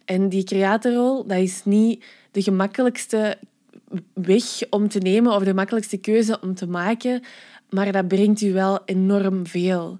En 0.05 0.29
die 0.29 0.43
creatorrol, 0.43 1.27
dat 1.27 1.38
is 1.38 1.62
niet 1.65 2.03
de 2.32 2.41
gemakkelijkste 2.41 3.38
weg 4.13 4.43
om 4.69 4.88
te 4.88 4.99
nemen 4.99 5.34
of 5.34 5.43
de 5.43 5.54
makkelijkste 5.54 5.97
keuze 5.97 6.39
om 6.41 6.56
te 6.56 6.67
maken, 6.67 7.23
maar 7.69 7.91
dat 7.91 8.08
brengt 8.08 8.41
u 8.41 8.54
wel 8.54 8.80
enorm 8.86 9.47
veel. 9.47 9.97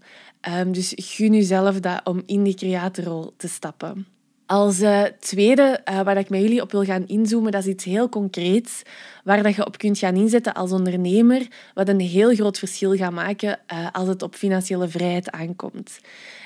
Um, 0.60 0.71
dus 0.71 0.93
gun 0.95 1.34
jezelf 1.34 1.80
dat 1.80 2.02
om 2.04 2.21
in 2.25 2.43
die 2.43 2.56
creatorrol 2.56 3.34
te 3.38 3.47
stappen. 3.47 4.08
Als 4.45 4.82
uh, 4.82 5.04
tweede, 5.19 5.82
uh, 5.89 6.02
waar 6.02 6.17
ik 6.17 6.30
met 6.30 6.41
jullie 6.41 6.62
op 6.62 6.71
wil 6.71 6.84
gaan 6.84 7.08
inzoomen, 7.08 7.52
dat 7.52 7.62
is 7.62 7.67
iets 7.67 7.84
heel 7.84 8.10
concreets, 8.10 8.82
waar 9.23 9.43
dat 9.43 9.56
je 9.56 9.65
op 9.65 9.78
kunt 9.78 9.97
gaan 9.97 10.15
inzetten 10.15 10.54
als 10.54 10.71
ondernemer, 10.71 11.47
wat 11.73 11.88
een 11.88 11.99
heel 11.99 12.36
groot 12.36 12.60
verschil 12.60 12.95
gaat 12.95 13.12
maken 13.12 13.60
uh, 13.73 13.88
als 13.91 14.08
het 14.08 14.21
op 14.21 14.36
financiële 14.36 14.88
vrijheid 14.88 15.32
aankomt. 15.32 15.99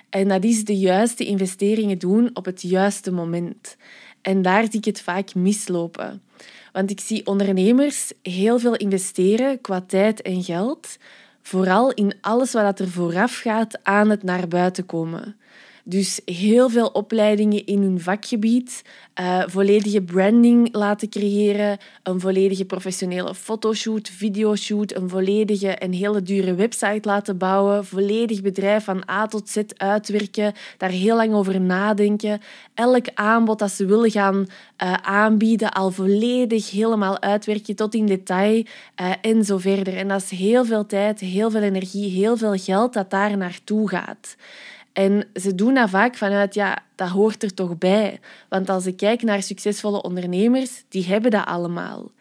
En 0.10 0.28
dat 0.28 0.44
is 0.44 0.66
de 0.66 0.78
juiste 0.78 1.26
investeringen 1.26 1.98
doen 1.98 2.30
op 2.34 2.46
het 2.46 2.62
juiste 2.62 3.12
moment. 3.12 3.78
En 4.22 4.42
daar 4.42 4.64
zie 4.64 4.80
ik 4.80 4.86
het 4.86 5.02
vaak 5.02 5.36
mislopen. 5.36 6.22
Want 6.74 6.90
ik 6.90 7.00
zie 7.00 7.26
ondernemers 7.26 8.12
heel 8.22 8.60
veel 8.60 8.76
investeren 8.76 9.62
qua 9.62 9.82
tijd 9.82 10.22
en 10.22 10.44
geld, 10.44 10.98
vooral 11.42 11.92
in 11.92 12.14
alles 12.22 12.54
wat 12.54 12.80
er 12.80 12.90
vooraf 12.90 13.38
gaat 13.38 13.80
aan 13.84 14.10
het 14.10 14.24
naar 14.24 14.48
buiten 14.48 14.86
komen. 14.86 15.36
Dus 15.86 16.22
heel 16.26 16.70
veel 16.70 16.88
opleidingen 16.88 17.66
in 17.66 17.82
hun 17.82 18.02
vakgebied, 18.02 18.82
uh, 19.20 19.44
volledige 19.48 20.02
branding 20.02 20.76
laten 20.76 21.10
creëren, 21.10 21.78
een 22.04 22.20
volledige 22.20 22.66
professionele 22.66 23.36
fotoshoot, 23.36 24.10
videoshoot, 24.10 24.96
een 24.96 25.10
volledige 25.10 25.70
en 25.70 25.92
hele 25.92 26.22
dure 26.22 26.54
website 26.54 27.00
laten 27.02 27.38
bouwen, 27.38 27.86
volledig 27.86 28.42
bedrijf 28.42 28.84
van 28.84 29.04
A 29.10 29.28
tot 29.28 29.50
Z 29.50 29.58
uitwerken, 29.78 30.54
daar 30.78 30.90
heel 30.90 31.16
lang 31.16 31.34
over 31.34 31.62
nadenken, 31.62 32.42
elk 32.74 33.06
aanbod 33.14 33.60
dat 33.60 33.72
ze 33.72 33.86
willen 33.86 34.12
gaan 34.12 34.36
uh, 34.84 34.94
aanbieden 34.94 35.72
al 35.72 35.92
volledig 35.92 36.72
helemaal 36.72 37.22
uitwerken 37.22 37.76
tot 37.76 37.94
in 37.94 38.06
detail 38.06 38.64
uh, 39.02 39.14
en 39.22 39.46
zo 39.46 39.58
verder. 39.58 39.98
En 39.98 40.08
dat 40.08 40.22
is 40.22 40.30
heel 40.30 40.66
veel 40.66 40.86
tijd, 40.86 41.20
heel 41.20 41.52
veel 41.52 41.62
energie, 41.62 42.10
heel 42.12 42.38
veel 42.38 42.56
geld 42.56 42.94
dat 42.94 43.10
daar 43.10 43.38
naartoe 43.38 43.90
gaat. 43.90 44.36
En 44.94 45.28
ze 45.34 45.56
doen 45.56 45.74
dat 45.74 45.90
vaak 45.90 46.16
vanuit, 46.16 46.54
ja, 46.54 46.84
dat 46.96 47.08
hoort 47.08 47.44
er 47.44 47.54
toch 47.54 47.78
bij. 47.78 48.20
Want 48.50 48.70
als 48.70 48.86
ik 48.86 48.98
kijk 48.98 49.22
naar 49.22 49.44
succesvolle 49.44 50.02
ondernemers, 50.02 50.84
die 50.90 51.06
hebben 51.06 51.32
dat 51.32 51.46
allemaal. 51.46 52.12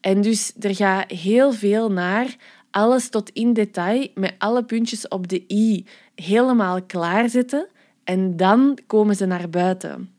En 0.00 0.20
dus 0.20 0.52
er 0.60 0.74
gaat 0.74 1.10
heel 1.10 1.52
veel 1.52 1.92
naar 1.92 2.36
alles 2.70 3.08
tot 3.08 3.30
in 3.30 3.52
detail, 3.52 4.08
met 4.14 4.34
alle 4.38 4.64
puntjes 4.64 5.08
op 5.08 5.28
de 5.28 5.44
i, 5.48 5.86
helemaal 6.14 6.82
klaarzetten. 6.82 7.68
En 8.04 8.36
dan 8.36 8.78
komen 8.86 9.16
ze 9.16 9.26
naar 9.26 9.50
buiten. 9.50 10.10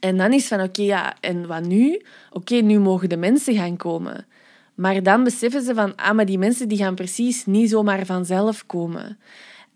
En 0.00 0.16
dan 0.16 0.32
is 0.32 0.46
van, 0.46 0.60
oké, 0.60 0.82
ja, 0.82 1.16
en 1.20 1.46
wat 1.46 1.66
nu? 1.66 2.02
Oké, 2.30 2.54
nu 2.54 2.78
mogen 2.78 3.08
de 3.08 3.16
mensen 3.16 3.54
gaan 3.54 3.76
komen. 3.76 4.26
Maar 4.74 5.02
dan 5.02 5.24
beseffen 5.24 5.62
ze 5.62 5.74
van, 5.74 5.96
ah, 5.96 6.14
maar 6.14 6.26
die 6.26 6.38
mensen 6.38 6.68
die 6.68 6.78
gaan 6.78 6.94
precies 6.94 7.46
niet 7.46 7.70
zomaar 7.70 8.06
vanzelf 8.06 8.66
komen. 8.66 9.18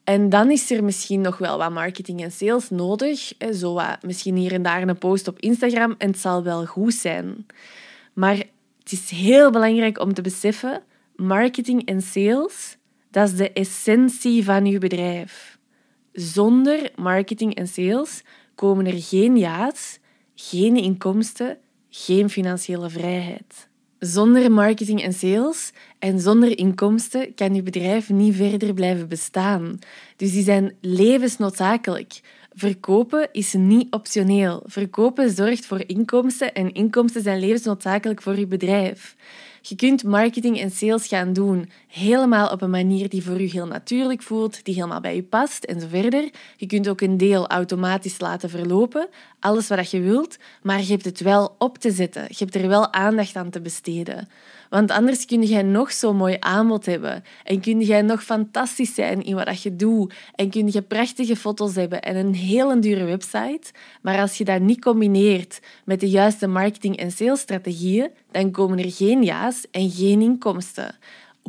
En 0.08 0.28
dan 0.28 0.50
is 0.50 0.70
er 0.70 0.84
misschien 0.84 1.20
nog 1.20 1.38
wel 1.38 1.58
wat 1.58 1.70
marketing 1.70 2.22
en 2.22 2.32
sales 2.32 2.70
nodig. 2.70 3.32
Zo 3.52 3.74
wat, 3.74 4.02
misschien 4.02 4.36
hier 4.36 4.52
en 4.52 4.62
daar 4.62 4.88
een 4.88 4.98
post 4.98 5.28
op 5.28 5.38
Instagram 5.40 5.94
en 5.98 6.10
het 6.10 6.18
zal 6.18 6.42
wel 6.42 6.66
goed 6.66 6.94
zijn. 6.94 7.46
Maar 8.12 8.36
het 8.78 8.92
is 8.92 9.10
heel 9.10 9.50
belangrijk 9.50 10.00
om 10.00 10.14
te 10.14 10.22
beseffen, 10.22 10.82
marketing 11.16 11.84
en 11.84 12.02
sales, 12.02 12.76
dat 13.10 13.28
is 13.28 13.36
de 13.36 13.52
essentie 13.52 14.44
van 14.44 14.66
je 14.66 14.78
bedrijf. 14.78 15.58
Zonder 16.12 16.90
marketing 16.96 17.54
en 17.54 17.68
sales 17.68 18.22
komen 18.54 18.86
er 18.86 19.02
geen 19.02 19.36
ja's, 19.36 19.98
geen 20.34 20.76
inkomsten, 20.76 21.58
geen 21.90 22.30
financiële 22.30 22.90
vrijheid. 22.90 23.67
Zonder 23.98 24.52
marketing 24.52 25.02
en 25.02 25.12
sales 25.12 25.72
en 25.98 26.20
zonder 26.20 26.58
inkomsten 26.58 27.34
kan 27.34 27.54
je 27.54 27.62
bedrijf 27.62 28.10
niet 28.10 28.34
verder 28.34 28.74
blijven 28.74 29.08
bestaan. 29.08 29.78
Dus 30.16 30.32
die 30.32 30.42
zijn 30.42 30.74
levensnoodzakelijk. 30.80 32.20
Verkopen 32.54 33.28
is 33.32 33.52
niet 33.52 33.92
optioneel. 33.92 34.62
Verkopen 34.66 35.30
zorgt 35.30 35.66
voor 35.66 35.82
inkomsten 35.86 36.54
en 36.54 36.72
inkomsten 36.72 37.22
zijn 37.22 37.40
levensnoodzakelijk 37.40 38.22
voor 38.22 38.38
je 38.38 38.46
bedrijf. 38.46 39.16
Je 39.68 39.76
kunt 39.76 40.04
marketing 40.04 40.60
en 40.60 40.70
sales 40.70 41.06
gaan 41.06 41.32
doen 41.32 41.70
helemaal 41.88 42.48
op 42.50 42.62
een 42.62 42.70
manier 42.70 43.08
die 43.08 43.24
voor 43.24 43.40
je 43.40 43.48
heel 43.48 43.66
natuurlijk 43.66 44.22
voelt, 44.22 44.64
die 44.64 44.74
helemaal 44.74 45.00
bij 45.00 45.14
je 45.14 45.22
past 45.22 45.64
en 45.64 45.80
zo 45.80 45.86
verder. 45.88 46.30
Je 46.56 46.66
kunt 46.66 46.88
ook 46.88 47.00
een 47.00 47.16
deel 47.16 47.46
automatisch 47.46 48.20
laten 48.20 48.50
verlopen, 48.50 49.08
alles 49.40 49.68
wat 49.68 49.90
je 49.90 50.00
wilt, 50.00 50.36
maar 50.62 50.80
je 50.80 50.90
hebt 50.92 51.04
het 51.04 51.20
wel 51.20 51.54
op 51.58 51.78
te 51.78 51.90
zetten. 51.90 52.22
Je 52.28 52.36
hebt 52.38 52.54
er 52.54 52.68
wel 52.68 52.92
aandacht 52.92 53.36
aan 53.36 53.50
te 53.50 53.60
besteden. 53.60 54.28
Want 54.70 54.90
anders 54.90 55.24
kun 55.24 55.42
jij 55.42 55.62
nog 55.62 55.92
zo'n 55.92 56.16
mooi 56.16 56.36
aanbod 56.40 56.86
hebben. 56.86 57.24
En 57.44 57.60
kun 57.60 57.80
jij 57.80 58.02
nog 58.02 58.24
fantastisch 58.24 58.94
zijn 58.94 59.22
in 59.24 59.34
wat 59.34 59.62
je 59.62 59.76
doet. 59.76 60.14
En 60.34 60.50
kun 60.50 60.72
je 60.72 60.82
prachtige 60.82 61.36
foto's 61.36 61.74
hebben 61.74 62.02
en 62.02 62.16
een 62.16 62.34
hele 62.34 62.78
dure 62.78 63.04
website. 63.04 63.72
Maar 64.02 64.18
als 64.20 64.38
je 64.38 64.44
dat 64.44 64.60
niet 64.60 64.80
combineert 64.80 65.60
met 65.84 66.00
de 66.00 66.08
juiste 66.08 66.46
marketing- 66.46 66.96
en 66.96 67.10
salesstrategieën, 67.10 68.10
dan 68.30 68.50
komen 68.50 68.78
er 68.78 68.92
geen 68.92 69.22
ja's 69.22 69.66
en 69.70 69.90
geen 69.90 70.20
inkomsten 70.22 70.96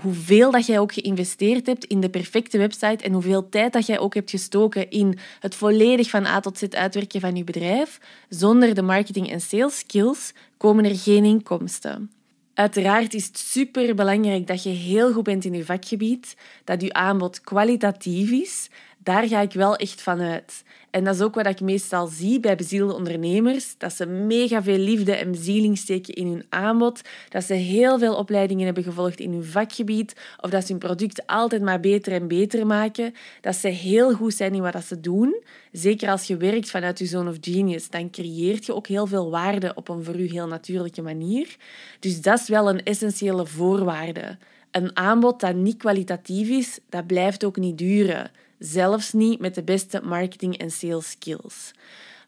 hoeveel 0.02 0.52
dat 0.52 0.66
jij 0.66 0.80
ook 0.80 0.94
geïnvesteerd 0.94 1.66
hebt 1.66 1.86
in 1.86 2.00
de 2.00 2.10
perfecte 2.10 2.58
website 2.58 3.04
en 3.04 3.14
hoeveel 3.14 3.50
tijd 3.50 3.74
dat 3.74 3.86
jij 3.86 4.00
ook 4.00 4.14
hebt 4.14 4.30
gestoken 4.30 4.90
in 4.90 5.18
het 5.40 5.56
volledig 5.56 6.10
van 6.10 6.26
A 6.26 6.40
tot 6.40 6.58
Z 6.58 6.64
uitwerken 6.70 7.22
van 7.22 7.36
je 7.36 7.44
bedrijf, 7.44 8.00
zonder 8.30 8.74
de 8.74 8.82
marketing- 8.82 9.32
en 9.32 9.42
sales 9.42 9.78
skills 9.78 10.34
komen 10.58 10.86
er 10.86 10.96
geen 10.96 11.24
inkomsten. 11.24 12.12
Uiteraard 12.60 13.14
is 13.14 13.26
het 13.26 13.38
super 13.38 13.96
belangrijk 13.96 14.48
dat 14.48 14.64
je 14.64 14.70
heel 14.70 15.14
goed 15.14 15.24
bent 15.24 15.46
in 15.46 15.54
je 15.54 15.66
vakgebied, 15.66 16.36
dat 16.64 16.82
je 16.82 16.94
aanbod 16.94 17.42
kwalitatief 17.42 18.32
is. 18.32 18.70
Daar 19.04 19.28
ga 19.28 19.42
ik 19.42 19.54
wel 19.54 19.76
echt 19.76 20.02
van 20.02 20.22
uit. 20.22 20.64
En 20.90 21.04
dat 21.04 21.16
is 21.16 21.22
ook 21.22 21.36
wat 21.36 21.46
ik 21.46 21.62
meestal 21.62 22.08
zie 22.08 22.40
bij 22.40 22.56
bezielde 22.56 22.94
ondernemers, 22.94 23.78
dat 23.78 23.94
ze 23.94 24.06
mega 24.06 24.64
veel 24.64 24.78
liefde 24.78 25.16
en 25.16 25.32
bezieling 25.32 25.78
steken 25.78 26.14
in 26.14 26.28
hun 26.28 26.46
aanbod, 26.50 27.02
dat 27.30 27.44
ze 27.44 27.54
heel 27.54 28.00
veel 28.00 28.16
opleidingen 28.16 28.66
hebben 28.66 28.84
gevolgd 28.84 29.20
in 29.20 29.32
hun 29.32 29.44
vakgebied, 29.44 30.16
of 30.42 30.50
dat 30.50 30.66
ze 30.66 30.72
hun 30.72 30.82
product 30.82 31.28
altijd 31.28 31.62
maar 31.62 31.80
beter 31.80 32.14
en 32.14 32.28
beter 32.28 32.66
maken, 32.66 33.14
dat 33.42 33.56
ze 33.56 33.68
heel 33.68 34.14
goed 34.14 34.34
zijn 34.34 34.54
in 34.54 34.62
wat 34.62 34.84
ze 34.84 35.00
doen. 35.00 35.44
Zeker 35.72 36.10
als 36.10 36.24
je 36.28 36.38
werkt 36.38 36.70
vanuit 36.70 37.00
je 37.00 37.06
zone 37.06 37.30
of 37.30 37.38
genius, 37.42 37.90
dan 37.90 38.10
creëert 38.10 38.66
je 38.66 38.76
ook 38.76 38.88
heel 38.88 39.08
veel 39.08 39.30
waarde 39.30 39.72
op 39.76 39.90
een 39.90 40.04
voor 40.04 40.20
u 40.20 40.26
heel 40.26 40.48
natuurlijke 40.48 41.02
manier. 41.02 41.56
Dus 42.00 42.22
dat 42.22 42.40
is 42.40 42.48
wel 42.48 42.70
een 42.70 42.84
essentiële 42.84 43.46
voorwaarde. 43.46 44.38
Een 44.72 44.98
aanbod 44.98 45.40
dat 45.40 45.56
niet 45.56 45.78
kwalitatief 45.78 46.50
is, 46.50 46.80
dat 46.90 47.08
blijft 47.08 47.44
ook 47.46 47.58
niet 47.58 47.78
duren 47.78 48.32
zelfs 48.60 49.14
niet 49.14 49.40
met 49.40 49.56
de 49.56 49.64
beste 49.64 50.02
marketing- 50.04 50.58
en 50.58 50.72
sales 50.72 51.10
skills. 51.10 51.72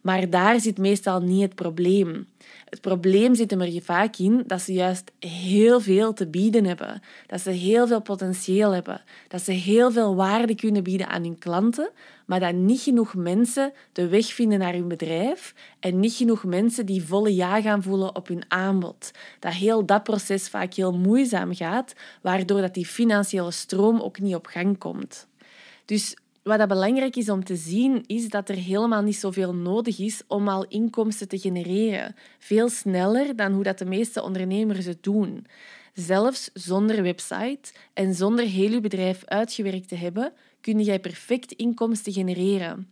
Maar 0.01 0.29
daar 0.29 0.59
zit 0.59 0.77
meestal 0.77 1.21
niet 1.21 1.41
het 1.41 1.55
probleem. 1.55 2.27
Het 2.69 2.81
probleem 2.81 3.35
zit 3.35 3.51
er 3.51 3.81
vaak 3.81 4.17
in 4.17 4.43
dat 4.47 4.61
ze 4.61 4.73
juist 4.73 5.11
heel 5.19 5.79
veel 5.79 6.13
te 6.13 6.27
bieden 6.27 6.65
hebben. 6.65 7.01
Dat 7.27 7.41
ze 7.41 7.49
heel 7.49 7.87
veel 7.87 8.01
potentieel 8.01 8.71
hebben. 8.71 9.01
Dat 9.27 9.41
ze 9.41 9.51
heel 9.51 9.91
veel 9.91 10.15
waarde 10.15 10.55
kunnen 10.55 10.83
bieden 10.83 11.07
aan 11.07 11.23
hun 11.23 11.39
klanten, 11.39 11.89
maar 12.25 12.39
dat 12.39 12.53
niet 12.53 12.81
genoeg 12.81 13.15
mensen 13.15 13.73
de 13.91 14.07
weg 14.07 14.25
vinden 14.25 14.59
naar 14.59 14.73
hun 14.73 14.87
bedrijf 14.87 15.53
en 15.79 15.99
niet 15.99 16.13
genoeg 16.13 16.43
mensen 16.43 16.85
die 16.85 17.03
volle 17.03 17.35
ja 17.35 17.61
gaan 17.61 17.83
voelen 17.83 18.15
op 18.15 18.27
hun 18.27 18.43
aanbod. 18.47 19.11
Dat 19.39 19.53
heel 19.53 19.85
dat 19.85 20.03
proces 20.03 20.49
vaak 20.49 20.73
heel 20.73 20.97
moeizaam 20.97 21.55
gaat, 21.55 21.93
waardoor 22.21 22.61
dat 22.61 22.73
die 22.73 22.85
financiële 22.85 23.51
stroom 23.51 23.99
ook 23.99 24.19
niet 24.19 24.35
op 24.35 24.45
gang 24.45 24.77
komt. 24.77 25.29
Dus 25.91 26.15
wat 26.43 26.57
dat 26.57 26.67
belangrijk 26.67 27.15
is 27.15 27.29
om 27.29 27.43
te 27.43 27.55
zien, 27.55 28.03
is 28.05 28.29
dat 28.29 28.49
er 28.49 28.55
helemaal 28.55 29.01
niet 29.01 29.15
zoveel 29.15 29.55
nodig 29.55 29.99
is 29.99 30.21
om 30.27 30.47
al 30.47 30.65
inkomsten 30.67 31.27
te 31.27 31.39
genereren. 31.39 32.15
Veel 32.39 32.69
sneller 32.69 33.35
dan 33.35 33.53
hoe 33.53 33.63
dat 33.63 33.77
de 33.77 33.85
meeste 33.85 34.23
ondernemers 34.23 34.85
het 34.85 35.03
doen. 35.03 35.45
Zelfs 35.93 36.49
zonder 36.53 37.03
website 37.03 37.73
en 37.93 38.13
zonder 38.13 38.45
heel 38.45 38.71
je 38.71 38.81
bedrijf 38.81 39.25
uitgewerkt 39.25 39.87
te 39.87 39.95
hebben, 39.95 40.33
kun 40.61 40.81
jij 40.81 40.99
perfect 40.99 41.51
inkomsten 41.51 42.13
genereren. 42.13 42.87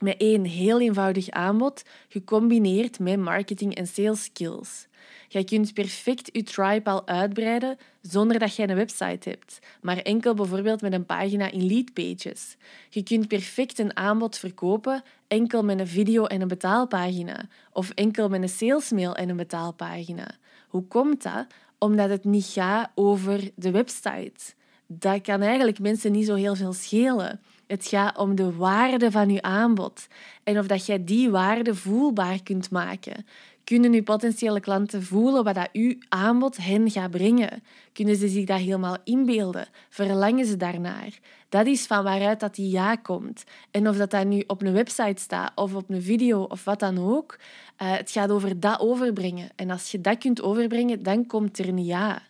Met 0.00 0.16
één 0.16 0.44
heel 0.44 0.80
eenvoudig 0.80 1.30
aanbod, 1.30 1.82
gecombineerd 2.08 2.98
met 2.98 3.18
marketing 3.18 3.74
en 3.74 3.86
sales 3.86 4.24
skills. 4.24 4.88
Jij 5.28 5.44
kunt 5.44 5.74
perfect 5.74 6.28
je 6.32 6.42
tribe 6.42 6.90
al 6.90 7.06
uitbreiden 7.06 7.76
zonder 8.00 8.38
dat 8.38 8.56
jij 8.56 8.68
een 8.68 8.76
website 8.76 9.28
hebt, 9.28 9.58
maar 9.80 9.96
enkel 9.96 10.34
bijvoorbeeld 10.34 10.80
met 10.80 10.92
een 10.92 11.06
pagina 11.06 11.50
in 11.50 11.66
Leadpages. 11.66 12.56
Je 12.88 13.02
kunt 13.02 13.28
perfect 13.28 13.78
een 13.78 13.96
aanbod 13.96 14.38
verkopen 14.38 15.02
enkel 15.26 15.64
met 15.64 15.80
een 15.80 15.86
video 15.86 16.24
en 16.24 16.40
een 16.40 16.48
betaalpagina, 16.48 17.48
of 17.72 17.90
enkel 17.90 18.28
met 18.28 18.42
een 18.42 18.48
salesmail 18.48 19.16
en 19.16 19.28
een 19.28 19.36
betaalpagina. 19.36 20.26
Hoe 20.68 20.86
komt 20.86 21.22
dat? 21.22 21.46
Omdat 21.78 22.10
het 22.10 22.24
niet 22.24 22.46
gaat 22.46 22.90
over 22.94 23.50
de 23.54 23.70
website. 23.70 24.54
Dat 24.86 25.20
kan 25.20 25.40
eigenlijk 25.40 25.78
mensen 25.78 26.12
niet 26.12 26.26
zo 26.26 26.34
heel 26.34 26.54
veel 26.54 26.72
schelen. 26.72 27.40
Het 27.70 27.86
gaat 27.86 28.18
om 28.18 28.34
de 28.34 28.56
waarde 28.56 29.10
van 29.10 29.30
je 29.30 29.42
aanbod 29.42 30.06
en 30.44 30.58
of 30.58 30.66
dat 30.66 30.86
jij 30.86 31.04
die 31.04 31.30
waarde 31.30 31.74
voelbaar 31.74 32.42
kunt 32.42 32.70
maken. 32.70 33.26
Kunnen 33.64 33.92
uw 33.92 34.02
potentiële 34.02 34.60
klanten 34.60 35.02
voelen 35.02 35.44
wat 35.44 35.54
dat 35.54 35.68
uw 35.72 35.94
aanbod 36.08 36.56
hen 36.56 36.90
gaat 36.90 37.10
brengen? 37.10 37.62
Kunnen 37.92 38.16
ze 38.16 38.28
zich 38.28 38.44
dat 38.44 38.58
helemaal 38.58 38.96
inbeelden? 39.04 39.68
Verlangen 39.88 40.46
ze 40.46 40.56
daarnaar? 40.56 41.18
Dat 41.48 41.66
is 41.66 41.86
van 41.86 42.04
waaruit 42.04 42.40
dat 42.40 42.54
die 42.54 42.70
ja 42.70 42.96
komt. 42.96 43.44
En 43.70 43.88
of 43.88 43.96
dat, 43.96 44.10
dat 44.10 44.26
nu 44.26 44.44
op 44.46 44.62
een 44.62 44.72
website 44.72 45.20
staat 45.22 45.52
of 45.54 45.74
op 45.74 45.90
een 45.90 46.02
video 46.02 46.42
of 46.42 46.64
wat 46.64 46.80
dan 46.80 46.98
ook, 46.98 47.38
uh, 47.82 47.96
het 47.96 48.10
gaat 48.10 48.30
over 48.30 48.60
dat 48.60 48.80
overbrengen. 48.80 49.48
En 49.56 49.70
als 49.70 49.90
je 49.90 50.00
dat 50.00 50.18
kunt 50.18 50.42
overbrengen, 50.42 51.02
dan 51.02 51.26
komt 51.26 51.58
er 51.58 51.68
een 51.68 51.84
ja. 51.84 52.22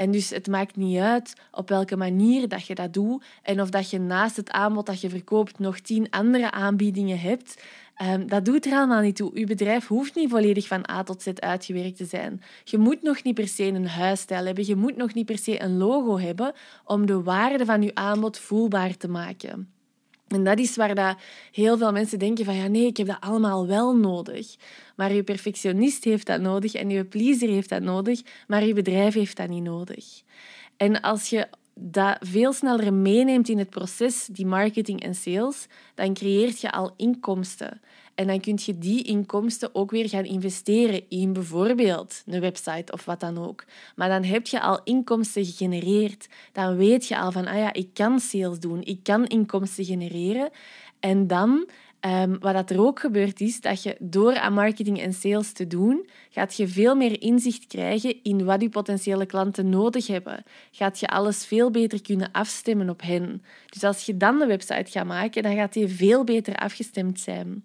En 0.00 0.10
dus 0.10 0.30
het 0.30 0.46
maakt 0.46 0.76
niet 0.76 0.98
uit 0.98 1.34
op 1.50 1.68
welke 1.68 1.96
manier 1.96 2.48
dat 2.48 2.66
je 2.66 2.74
dat 2.74 2.92
doet 2.92 3.24
en 3.42 3.60
of 3.60 3.70
dat 3.70 3.90
je 3.90 3.98
naast 3.98 4.36
het 4.36 4.50
aanbod 4.50 4.86
dat 4.86 5.00
je 5.00 5.08
verkoopt 5.08 5.58
nog 5.58 5.78
tien 5.78 6.10
andere 6.10 6.50
aanbiedingen 6.50 7.20
hebt. 7.20 7.62
Um, 8.02 8.28
dat 8.28 8.44
doet 8.44 8.66
er 8.66 8.72
allemaal 8.72 9.00
niet 9.00 9.16
toe. 9.16 9.38
Je 9.38 9.46
bedrijf 9.46 9.86
hoeft 9.86 10.14
niet 10.14 10.30
volledig 10.30 10.66
van 10.66 10.90
A 10.90 11.02
tot 11.02 11.22
Z 11.22 11.28
uitgewerkt 11.34 11.96
te 11.96 12.04
zijn. 12.04 12.42
Je 12.64 12.78
moet 12.78 13.02
nog 13.02 13.22
niet 13.22 13.34
per 13.34 13.48
se 13.48 13.64
een 13.64 13.88
huisstijl 13.88 14.46
hebben. 14.46 14.66
Je 14.66 14.76
moet 14.76 14.96
nog 14.96 15.14
niet 15.14 15.26
per 15.26 15.38
se 15.38 15.62
een 15.62 15.76
logo 15.76 16.18
hebben 16.18 16.52
om 16.84 17.06
de 17.06 17.22
waarde 17.22 17.64
van 17.64 17.82
je 17.82 17.94
aanbod 17.94 18.38
voelbaar 18.38 18.96
te 18.96 19.08
maken. 19.08 19.79
En 20.30 20.44
dat 20.44 20.58
is 20.58 20.76
waar 20.76 20.94
dat 20.94 21.16
heel 21.52 21.78
veel 21.78 21.92
mensen 21.92 22.18
denken 22.18 22.44
van 22.44 22.54
ja 22.54 22.66
nee, 22.66 22.86
ik 22.86 22.96
heb 22.96 23.06
dat 23.06 23.20
allemaal 23.20 23.66
wel 23.66 23.96
nodig. 23.96 24.56
Maar 24.96 25.12
je 25.12 25.22
perfectionist 25.22 26.04
heeft 26.04 26.26
dat 26.26 26.40
nodig 26.40 26.74
en 26.74 26.90
je 26.90 27.04
pleaser 27.04 27.48
heeft 27.48 27.68
dat 27.68 27.82
nodig, 27.82 28.20
maar 28.46 28.64
je 28.64 28.74
bedrijf 28.74 29.14
heeft 29.14 29.36
dat 29.36 29.48
niet 29.48 29.62
nodig. 29.62 30.22
En 30.76 31.00
als 31.00 31.30
je 31.30 31.48
dat 31.74 32.16
veel 32.20 32.52
sneller 32.52 32.94
meeneemt 32.94 33.48
in 33.48 33.58
het 33.58 33.70
proces, 33.70 34.26
die 34.26 34.46
marketing 34.46 35.02
en 35.02 35.14
sales, 35.14 35.66
dan 35.94 36.14
creëert 36.14 36.60
je 36.60 36.72
al 36.72 36.92
inkomsten. 36.96 37.80
En 38.20 38.26
dan 38.26 38.40
kun 38.40 38.58
je 38.64 38.78
die 38.78 39.02
inkomsten 39.02 39.74
ook 39.74 39.90
weer 39.90 40.08
gaan 40.08 40.24
investeren 40.24 41.02
in 41.08 41.32
bijvoorbeeld 41.32 42.22
een 42.26 42.40
website 42.40 42.92
of 42.92 43.04
wat 43.04 43.20
dan 43.20 43.38
ook. 43.38 43.64
Maar 43.96 44.08
dan 44.08 44.24
heb 44.24 44.46
je 44.46 44.60
al 44.60 44.80
inkomsten 44.84 45.44
gegenereerd. 45.44 46.28
Dan 46.52 46.76
weet 46.76 47.06
je 47.06 47.18
al 47.18 47.32
van, 47.32 47.46
ah 47.46 47.56
ja, 47.56 47.72
ik 47.72 47.88
kan 47.94 48.20
sales 48.20 48.60
doen, 48.60 48.82
ik 48.82 49.02
kan 49.02 49.26
inkomsten 49.26 49.84
genereren. 49.84 50.50
En 51.00 51.26
dan 51.26 51.68
Um, 52.06 52.38
wat 52.38 52.70
er 52.70 52.80
ook 52.80 53.00
gebeurt 53.00 53.40
is 53.40 53.60
dat 53.60 53.82
je 53.82 53.96
door 53.98 54.38
aan 54.38 54.52
marketing 54.52 55.00
en 55.00 55.12
sales 55.12 55.52
te 55.52 55.66
doen, 55.66 56.08
gaat 56.30 56.56
je 56.56 56.68
veel 56.68 56.94
meer 56.94 57.22
inzicht 57.22 57.66
krijgen 57.66 58.22
in 58.22 58.44
wat 58.44 58.60
je 58.60 58.68
potentiële 58.68 59.26
klanten 59.26 59.68
nodig 59.68 60.06
hebben. 60.06 60.42
Gaat 60.70 61.00
je 61.00 61.08
alles 61.08 61.46
veel 61.46 61.70
beter 61.70 62.02
kunnen 62.02 62.28
afstemmen 62.32 62.90
op 62.90 63.02
hen. 63.02 63.42
Dus 63.66 63.84
als 63.84 64.06
je 64.06 64.16
dan 64.16 64.38
de 64.38 64.46
website 64.46 64.90
gaat 64.90 65.06
maken, 65.06 65.42
dan 65.42 65.54
gaat 65.54 65.72
die 65.72 65.88
veel 65.88 66.24
beter 66.24 66.54
afgestemd 66.54 67.20
zijn. 67.20 67.64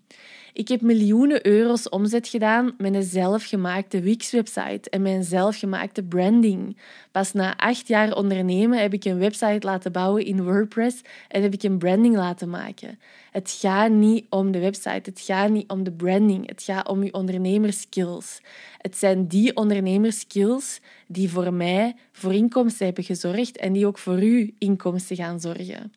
Ik 0.56 0.68
heb 0.68 0.82
miljoenen 0.82 1.48
euro's 1.48 1.90
omzet 1.90 2.28
gedaan 2.28 2.74
met 2.78 2.94
een 2.94 3.04
zelfgemaakte 3.04 4.00
Wix-website 4.00 4.90
en 4.90 5.02
mijn 5.02 5.24
zelfgemaakte 5.24 6.04
branding. 6.04 6.78
Pas 7.12 7.34
na 7.34 7.58
acht 7.58 7.88
jaar 7.88 8.16
ondernemen 8.16 8.80
heb 8.80 8.94
ik 8.94 9.06
een 9.06 9.18
website 9.18 9.68
laten 9.68 9.92
bouwen 9.92 10.26
in 10.26 10.44
WordPress 10.44 11.02
en 11.28 11.42
heb 11.42 11.54
ik 11.54 11.64
een 11.64 11.78
branding 11.78 12.16
laten 12.16 12.50
maken. 12.50 13.00
Het 13.32 13.58
gaat 13.60 13.92
niet 13.92 14.26
om 14.30 14.52
de 14.52 14.60
website, 14.60 15.10
het 15.10 15.22
gaat 15.22 15.50
niet 15.50 15.70
om 15.70 15.84
de 15.84 15.92
branding, 15.92 16.48
het 16.48 16.64
gaat 16.64 16.88
om 16.88 17.04
je 17.04 17.14
ondernemerskills. 17.14 18.42
Het 18.78 18.98
zijn 18.98 19.28
die 19.28 19.56
ondernemerskills 19.56 20.80
die 21.08 21.30
voor 21.30 21.54
mij 21.54 21.96
voor 22.12 22.34
inkomsten 22.34 22.86
hebben 22.86 23.04
gezorgd 23.04 23.58
en 23.58 23.74
die 23.74 23.88
ook 23.88 23.98
voor 23.98 24.24
u 24.24 24.54
inkomsten 24.58 25.16
gaan 25.16 25.40
zorgen. 25.40 25.92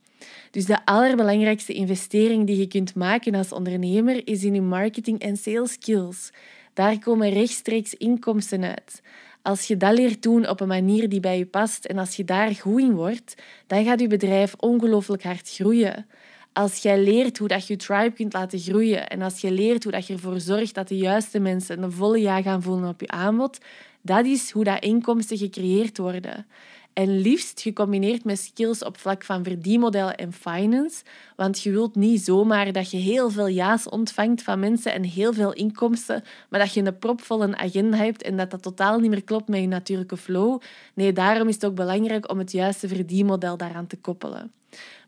Dus 0.51 0.65
de 0.65 0.85
allerbelangrijkste 0.85 1.73
investering 1.73 2.47
die 2.47 2.59
je 2.59 2.67
kunt 2.67 2.95
maken 2.95 3.35
als 3.35 3.53
ondernemer 3.53 4.27
is 4.27 4.45
in 4.45 4.55
je 4.55 4.61
marketing 4.61 5.19
en 5.19 5.37
sales 5.37 5.73
skills. 5.73 6.31
Daar 6.75 6.99
komen 6.99 7.31
rechtstreeks 7.31 7.95
inkomsten 7.95 8.65
uit. 8.65 9.03
Als 9.43 9.67
je 9.67 9.77
dat 9.77 9.95
leert 9.95 10.23
doen 10.23 10.49
op 10.49 10.61
een 10.61 10.69
manier 10.69 11.09
die 11.09 11.21
bij 11.21 11.39
je 11.39 11.47
past 11.47 11.85
en 11.85 11.99
als 11.99 12.17
je 12.17 12.25
daar 12.25 12.55
goed 12.55 12.81
in 12.81 12.95
wordt, 12.95 13.35
dan 13.67 13.85
gaat 13.85 14.01
je 14.01 14.07
bedrijf 14.07 14.55
ongelooflijk 14.55 15.23
hard 15.23 15.51
groeien. 15.51 16.07
Als 16.53 16.83
jij 16.83 17.03
leert 17.03 17.39
hoe 17.39 17.49
dat 17.49 17.67
je 17.67 17.77
tribe 17.77 18.13
kunt 18.13 18.33
laten 18.33 18.59
groeien 18.59 19.09
en 19.09 19.23
als 19.23 19.41
je 19.41 19.51
leert 19.51 19.83
hoe 19.83 19.93
dat 19.93 20.07
je 20.07 20.13
ervoor 20.13 20.41
zorgt 20.41 20.75
dat 20.75 20.89
de 20.89 20.97
juiste 20.97 21.39
mensen 21.39 21.83
een 21.83 21.93
volle 21.93 22.21
ja 22.21 22.43
gaan 22.43 22.63
voelen 22.63 22.89
op 22.89 23.01
je 23.01 23.09
aanbod, 23.09 23.59
dat 24.03 24.27
is 24.27 24.51
hoe 24.51 24.65
dat 24.65 24.83
inkomsten 24.83 25.37
gecreëerd 25.37 25.99
worden. 25.99 26.47
En 26.93 27.21
liefst 27.21 27.61
gecombineerd 27.61 28.25
met 28.25 28.39
skills 28.39 28.85
op 28.85 28.99
vlak 28.99 29.25
van 29.25 29.45
verdienmodellen 29.45 30.17
en 30.17 30.33
finance. 30.33 31.03
Want 31.37 31.61
je 31.61 31.71
wilt 31.71 31.95
niet 31.95 32.25
zomaar 32.25 32.73
dat 32.73 32.91
je 32.91 32.97
heel 32.97 33.31
veel 33.31 33.49
ja's 33.49 33.89
ontvangt 33.89 34.43
van 34.43 34.59
mensen 34.59 34.93
en 34.93 35.03
heel 35.03 35.33
veel 35.33 35.53
inkomsten, 35.53 36.25
maar 36.49 36.61
dat 36.61 36.73
je 36.73 36.85
een 36.85 36.99
propvolle 36.99 37.57
agenda 37.57 37.97
hebt 37.97 38.23
en 38.23 38.37
dat 38.37 38.51
dat 38.51 38.63
totaal 38.63 38.99
niet 38.99 39.11
meer 39.11 39.25
klopt 39.25 39.49
met 39.49 39.61
je 39.61 39.67
natuurlijke 39.67 40.17
flow. 40.17 40.61
Nee, 40.95 41.13
daarom 41.13 41.49
is 41.49 41.55
het 41.55 41.67
ook 41.67 41.75
belangrijk 41.75 42.31
om 42.31 42.39
het 42.39 42.53
juiste 42.53 42.89
verdienmodel 42.89 43.57
daaraan 43.57 43.87
te 43.87 43.97
koppelen. 43.97 44.53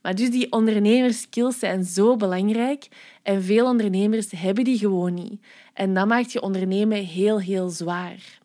Maar 0.02 0.14
dus 0.14 0.30
die 0.30 0.52
ondernemerskills 0.52 1.58
zijn 1.58 1.84
zo 1.84 2.16
belangrijk 2.16 2.88
en 3.22 3.42
veel 3.42 3.66
ondernemers 3.66 4.30
hebben 4.30 4.64
die 4.64 4.78
gewoon 4.78 5.14
niet. 5.14 5.40
En 5.74 5.94
dat 5.94 6.06
maakt 6.06 6.32
je 6.32 6.42
ondernemen 6.42 7.04
heel, 7.04 7.40
heel 7.40 7.68
zwaar. 7.68 8.39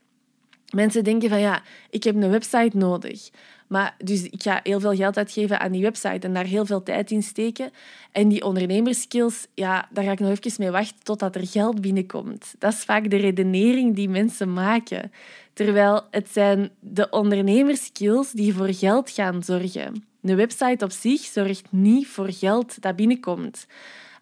Mensen 0.70 1.04
denken 1.04 1.30
van 1.30 1.40
ja, 1.40 1.62
ik 1.90 2.04
heb 2.04 2.16
een 2.16 2.30
website 2.30 2.78
nodig. 2.78 3.30
Maar 3.68 3.96
dus 4.04 4.24
ik 4.24 4.44
ga 4.44 4.60
heel 4.64 4.80
veel 4.80 4.96
geld 4.96 5.18
uitgeven 5.18 5.60
aan 5.60 5.72
die 5.72 5.82
website 5.82 6.28
en 6.28 6.34
daar 6.34 6.46
heel 6.46 6.66
veel 6.66 6.84
tijd 6.84 7.12
in 7.12 7.24
steken. 7.24 7.72
En 8.12 8.28
die 8.28 8.44
ondernemerskills, 8.44 9.48
ja, 9.54 9.88
daar 9.92 10.04
ga 10.04 10.12
ik 10.12 10.20
nog 10.20 10.30
even 10.30 10.52
mee 10.58 10.72
wachten 10.72 11.04
totdat 11.04 11.36
er 11.36 11.48
geld 11.48 11.82
binnenkomt. 11.82 12.56
Dat 12.60 12.74
is 12.74 12.84
vaak 12.84 13.10
de 13.10 13.16
redenering 13.16 13.96
die 13.96 14.10
mensen 14.10 14.54
maken. 14.54 15.12
Terwijl 15.54 16.02
het 16.12 16.30
zijn 16.32 16.70
de 16.80 17.10
ondernemerskills 17.10 18.32
die 18.32 18.54
voor 18.54 18.74
geld 18.74 19.10
gaan 19.10 19.44
zorgen. 19.44 20.06
Een 20.22 20.36
website 20.36 20.86
op 20.86 20.92
zich 20.92 21.22
zorgt 21.22 21.72
niet 21.72 22.08
voor 22.08 22.32
geld 22.32 22.82
dat 22.82 22.96
binnenkomt. 22.96 23.68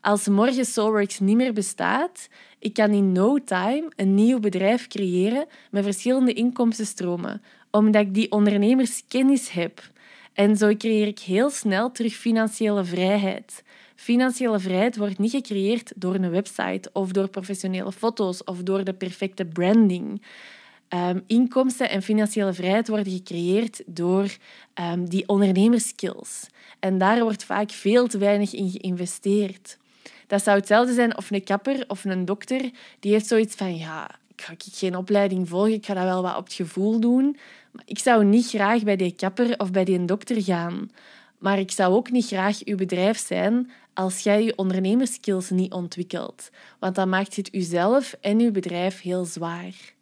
Als 0.02 0.28
morgen 0.28 0.66
Soulworks 0.66 1.20
niet 1.20 1.36
meer 1.36 1.54
bestaat, 1.54 2.28
ik 2.64 2.74
kan 2.74 2.92
in 2.92 3.12
no 3.12 3.38
time 3.44 3.92
een 3.96 4.14
nieuw 4.14 4.40
bedrijf 4.40 4.88
creëren 4.88 5.46
met 5.72 5.84
verschillende 5.84 6.34
inkomstenstromen, 6.34 7.42
omdat 7.72 8.02
ik 8.02 8.14
die 8.14 8.32
ondernemerskennis 8.32 9.52
heb. 9.52 9.92
En 10.34 10.58
zo 10.58 10.76
creëer 10.78 11.08
ik 11.08 11.20
heel 11.20 11.50
snel 11.50 11.92
terug 11.92 12.14
financiële 12.14 12.84
vrijheid. 12.84 13.64
Financiële 13.96 14.60
vrijheid 14.60 14.98
wordt 14.98 15.18
niet 15.18 15.32
gecreëerd 15.32 15.92
door 15.96 16.16
een 16.16 16.30
website 16.30 16.90
of 16.94 17.12
door 17.12 17.28
professionele 17.28 17.92
foto's 17.92 18.44
of 18.44 18.58
door 18.64 18.84
de 18.84 18.94
perfecte 18.94 19.46
branding. 19.46 20.22
Um, 20.90 21.24
inkomsten 21.28 21.90
en 21.90 22.02
financiële 22.02 22.54
vrijheid 22.54 22.88
worden 22.88 23.14
gecreëerd 23.14 23.82
door 23.86 24.36
um, 24.82 25.10
die 25.10 25.28
ondernemerskills. 25.28 26.48
En 26.80 26.98
daar 26.98 27.24
wordt 27.24 27.44
vaak 27.44 27.72
veel 27.72 28.08
te 28.08 28.18
weinig 28.18 28.54
in 28.54 28.70
geïnvesteerd. 28.70 29.78
Dat 30.34 30.44
zou 30.44 30.58
hetzelfde 30.58 30.94
zijn 30.94 31.18
of 31.18 31.32
een 31.32 31.44
kapper 31.44 31.84
of 31.88 32.06
een 32.06 32.26
dokter. 32.26 32.72
Die 33.00 33.12
heeft 33.12 33.28
zoiets 33.28 33.56
van, 33.56 33.78
ja, 33.78 34.10
ik 34.36 34.42
ga 34.42 34.54
geen 34.58 34.98
opleiding 34.98 35.50
volgen, 35.50 35.74
ik 35.74 35.86
ga 35.86 35.94
dat 35.94 36.04
wel 36.04 36.22
wat 36.22 36.38
op 36.38 36.44
het 36.44 36.54
gevoel 36.54 37.00
doen. 37.00 37.38
Maar 37.72 37.84
ik 37.86 38.00
zou 38.00 38.26
niet 38.26 38.48
graag 38.48 38.84
bij 38.84 38.96
die 38.96 39.16
kapper 39.16 39.60
of 39.60 39.72
bij 39.72 39.84
die 39.84 40.06
dokter 40.06 40.44
gaan. 40.44 40.92
Maar 41.38 41.60
ik 41.60 41.72
zou 41.72 41.94
ook 41.94 42.12
niet 42.12 42.26
graag 42.26 42.66
uw 42.66 42.78
bedrijf 42.78 43.18
zijn 43.18 43.72
als 43.94 44.20
jij 44.20 44.44
je 44.44 44.58
ondernemerskills 44.58 45.50
niet 45.50 45.72
ontwikkelt. 45.72 46.50
Want 46.80 46.96
dan 46.96 47.10
maakt 47.10 47.36
het 47.36 47.54
uzelf 47.54 48.16
en 48.22 48.40
uw 48.40 48.52
bedrijf 48.52 49.02
heel 49.02 49.26
zwaar. 49.26 49.93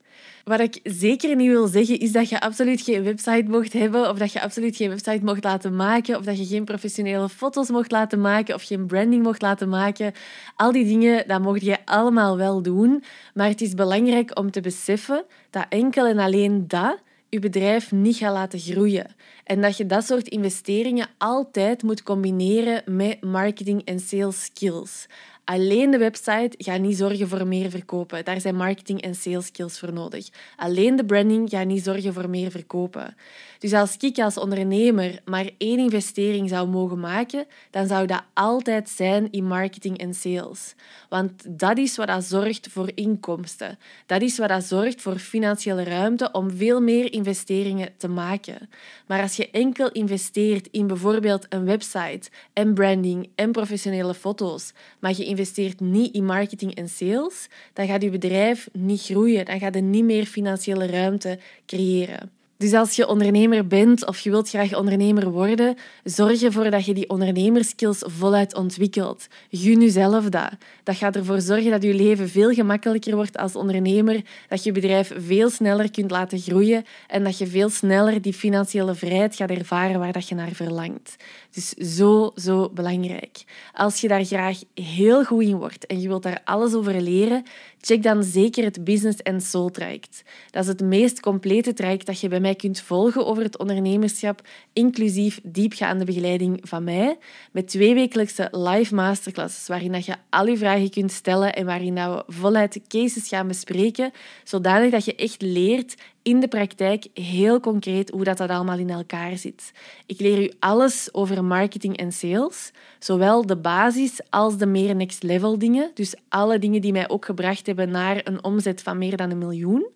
Wat 0.44 0.60
ik 0.60 0.80
zeker 0.84 1.36
niet 1.36 1.50
wil 1.50 1.68
zeggen, 1.68 2.00
is 2.00 2.12
dat 2.12 2.30
je 2.30 2.40
absoluut 2.40 2.82
geen 2.82 3.04
website 3.04 3.46
mocht 3.48 3.74
hebben, 3.74 4.10
of 4.10 4.18
dat 4.18 4.34
je 4.34 4.42
absoluut 4.42 4.76
geen 4.76 4.90
website 4.90 5.24
mocht 5.24 5.44
laten 5.44 5.76
maken, 5.76 6.18
of 6.18 6.24
dat 6.24 6.38
je 6.38 6.46
geen 6.46 6.64
professionele 6.64 7.30
foto's 7.30 7.70
mocht 7.70 7.92
laten 7.92 8.22
maken, 8.22 8.56
of 8.56 8.64
geen 8.64 8.86
branding 8.86 9.24
mocht 9.24 9.42
laten 9.42 9.70
maken. 9.70 10.14
Al 10.56 10.72
die 10.72 10.86
dingen, 10.86 11.28
dat 11.28 11.42
mocht 11.42 11.62
je 11.62 11.78
allemaal 11.86 12.38
wel 12.38 12.62
doen. 12.62 13.04
Maar 13.34 13.48
het 13.48 13.62
is 13.62 13.74
belangrijk 13.74 14.40
om 14.40 14.52
te 14.52 14.62
beseffen 14.62 15.24
dat 15.50 15.66
enkel 15.70 16.08
en 16.08 16.20
alleen 16.20 16.68
dat 16.68 16.98
je 17.30 17.40
bedrijf 17.40 17.92
niet 17.92 18.16
gaat 18.16 18.34
laten 18.34 18.60
groeien. 18.60 19.16
En 19.44 19.62
dat 19.62 19.78
je 19.78 19.86
dat 19.86 20.06
soort 20.06 20.28
investeringen 20.28 21.08
altijd 21.18 21.84
moet 21.84 22.04
combineren 22.04 22.82
met 22.86 23.22
marketing 23.22 23.86
en 23.86 24.00
sales 24.00 24.44
skills. 24.44 25.08
Alleen 25.44 25.92
de 25.92 25.98
website 25.98 26.52
gaat 26.58 26.80
niet 26.80 26.98
zorgen 26.98 27.28
voor 27.28 27.48
meer 27.48 27.70
verkopen. 27.70 28.26
Daar 28.26 28.42
zijn 28.42 28.56
marketing 28.56 29.02
en 29.02 29.16
sales 29.16 29.46
skills 29.46 29.80
voor 29.80 29.94
nodig. 29.94 30.30
Alleen 30.56 30.96
de 30.96 31.06
branding 31.06 31.50
gaat 31.50 31.66
niet 31.66 31.84
zorgen 31.84 32.14
voor 32.14 32.30
meer 32.30 32.52
verkopen. 32.52 33.16
Dus 33.62 33.74
als 33.74 33.98
ik 33.98 34.20
als 34.20 34.38
ondernemer 34.38 35.20
maar 35.26 35.50
één 35.58 35.80
investering 35.80 36.50
zou 36.50 36.68
mogen 36.68 37.00
maken, 37.00 37.46
dan 37.70 37.88
zou 37.88 38.08
dat 38.08 38.24
altijd 38.34 38.90
zijn 38.90 39.32
in 39.32 39.48
marketing 39.48 39.98
en 39.98 40.14
sales. 40.14 40.76
Want 41.10 41.60
dat 41.60 41.78
is 41.78 41.98
wat 41.98 42.08
dat 42.08 42.24
zorgt 42.24 42.68
voor 42.72 42.92
inkomsten. 42.96 43.80
Dat 44.06 44.22
is 44.22 44.38
wat 44.38 44.50
dat 44.50 44.64
zorgt 44.64 45.02
voor 45.02 45.18
financiële 45.18 45.84
ruimte 45.84 46.32
om 46.32 46.52
veel 46.52 46.82
meer 46.82 47.14
investeringen 47.14 47.90
te 47.98 48.08
maken. 48.08 48.70
Maar 49.08 49.22
als 49.22 49.36
je 49.36 49.50
enkel 49.52 49.92
investeert 49.92 50.68
in 50.72 50.88
bijvoorbeeld 50.88 51.46
een 51.50 51.66
website 51.66 52.30
en 52.54 52.74
branding 52.74 53.30
en 53.36 53.52
professionele 53.52 54.14
foto's, 54.14 54.74
maar 55.00 55.18
je 55.18 55.26
investeert 55.26 55.80
niet 55.80 56.14
in 56.14 56.26
marketing 56.26 56.76
en 56.76 56.90
sales, 56.90 57.48
dan 57.74 57.88
gaat 57.88 58.02
je 58.02 58.10
bedrijf 58.10 58.70
niet 58.74 59.02
groeien. 59.02 59.46
Dan 59.46 59.60
gaat 59.60 59.76
je 59.76 59.82
niet 59.82 60.04
meer 60.04 60.26
financiële 60.26 60.86
ruimte 60.86 61.40
creëren. 61.66 62.41
Dus 62.62 62.74
als 62.74 62.96
je 62.96 63.08
ondernemer 63.08 63.68
bent 63.68 64.08
of 64.08 64.20
je 64.20 64.30
wilt 64.30 64.50
graag 64.50 64.76
ondernemer 64.76 65.32
worden, 65.32 65.76
zorg 66.04 66.42
ervoor 66.42 66.72
dat 66.72 66.86
je 66.86 66.94
die 66.94 67.10
ondernemerskills 67.10 68.04
voluit 68.06 68.56
ontwikkelt. 68.56 69.28
Gun 69.52 69.82
jezelf 69.82 70.30
dat. 70.30 70.50
Dat 70.84 70.96
gaat 70.96 71.16
ervoor 71.16 71.42
zorgen 71.42 71.72
dat 71.72 71.84
je 71.84 71.94
leven 71.94 72.30
veel 72.30 72.54
gemakkelijker 72.54 73.16
wordt 73.16 73.38
als 73.38 73.56
ondernemer, 73.56 74.22
dat 74.48 74.64
je 74.64 74.72
bedrijf 74.72 75.12
veel 75.18 75.50
sneller 75.50 75.92
kunt 75.92 76.12
laten 76.12 76.40
groeien 76.40 76.86
en 77.08 77.24
dat 77.24 77.38
je 77.38 77.48
veel 77.48 77.70
sneller 77.70 78.22
die 78.22 78.34
financiële 78.34 78.96
vrijheid 78.96 79.36
gaat 79.36 79.50
ervaren 79.50 80.00
waar 80.00 80.14
dat 80.14 80.28
je 80.28 80.36
naar 80.36 80.52
verlangt. 80.52 81.16
Dus 81.52 81.70
zo, 81.70 82.32
zo 82.36 82.70
belangrijk. 82.74 83.44
Als 83.74 84.02
je 84.02 84.08
daar 84.08 84.26
graag 84.26 84.60
heel 84.74 85.24
goed 85.24 85.44
in 85.44 85.58
wordt 85.58 85.86
en 85.86 86.02
je 86.02 86.08
wilt 86.08 86.24
daar 86.24 86.42
alles 86.44 86.74
over 86.74 87.02
leren, 87.02 87.44
check 87.82 88.04
dan 88.04 88.24
zeker 88.24 88.64
het 88.64 88.84
Business 88.84 89.24
and 89.24 89.44
Soul 89.44 89.70
traject. 89.70 90.24
Dat 90.50 90.64
is 90.64 90.70
het 90.70 90.82
meest 90.82 91.20
complete 91.20 91.74
traject 91.74 92.06
dat 92.06 92.20
je 92.20 92.28
bij 92.28 92.40
mij 92.40 92.56
kunt 92.56 92.82
volgen 92.82 93.26
over 93.26 93.44
het 93.44 93.58
ondernemerschap, 93.58 94.42
inclusief 94.74 95.40
diepgaande 95.44 96.06
begeleiding 96.06 96.60
van 96.62 96.84
mij, 96.84 97.18
met 97.52 97.68
twee 97.68 97.94
wekelijkse 97.94 98.48
live 98.52 98.96
masterclasses 98.96 99.68
waarin 99.68 100.04
je 100.06 100.16
al 100.30 100.48
je 100.48 100.58
vragen 100.58 100.90
kunt 100.90 101.12
stellen 101.12 101.54
en 101.54 101.66
waarin 101.66 101.94
we 101.94 102.24
voluit 102.28 102.82
cases 102.88 103.28
gaan 103.28 103.48
bespreken, 103.48 104.12
zodanig 104.44 104.92
dat 104.92 105.06
je 105.06 105.16
echt 105.16 105.42
leert 105.42 105.96
in 106.24 106.40
de 106.40 106.48
praktijk 106.48 107.08
heel 107.14 107.60
concreet 107.60 108.10
hoe 108.10 108.24
dat, 108.24 108.38
dat 108.38 108.50
allemaal 108.50 108.78
in 108.78 108.90
elkaar 108.90 109.38
zit. 109.38 109.72
Ik 110.06 110.20
leer 110.20 110.44
u 110.44 110.52
alles 110.60 111.10
over 111.12 111.44
marketing 111.44 111.98
en 111.98 112.12
sales, 112.12 112.72
zowel 113.00 113.46
de 113.46 113.58
basis 113.58 114.20
als 114.30 114.58
de 114.58 114.66
meer 114.66 114.96
next 114.96 115.24
level 115.24 115.58
dingen. 115.58 115.92
Dus 115.94 116.16
alle 116.30 116.60
dingen 116.60 116.82
die 116.82 116.92
mij 116.92 117.10
ook 117.10 117.26
gebracht 117.26 117.66
hebben 117.66 117.90
naar 117.90 118.22
een 118.24 118.44
omzet 118.44 118.82
van 118.82 118.98
meer 118.98 119.18
dan 119.18 119.32
een 119.32 119.38
miljoen. 119.38 119.90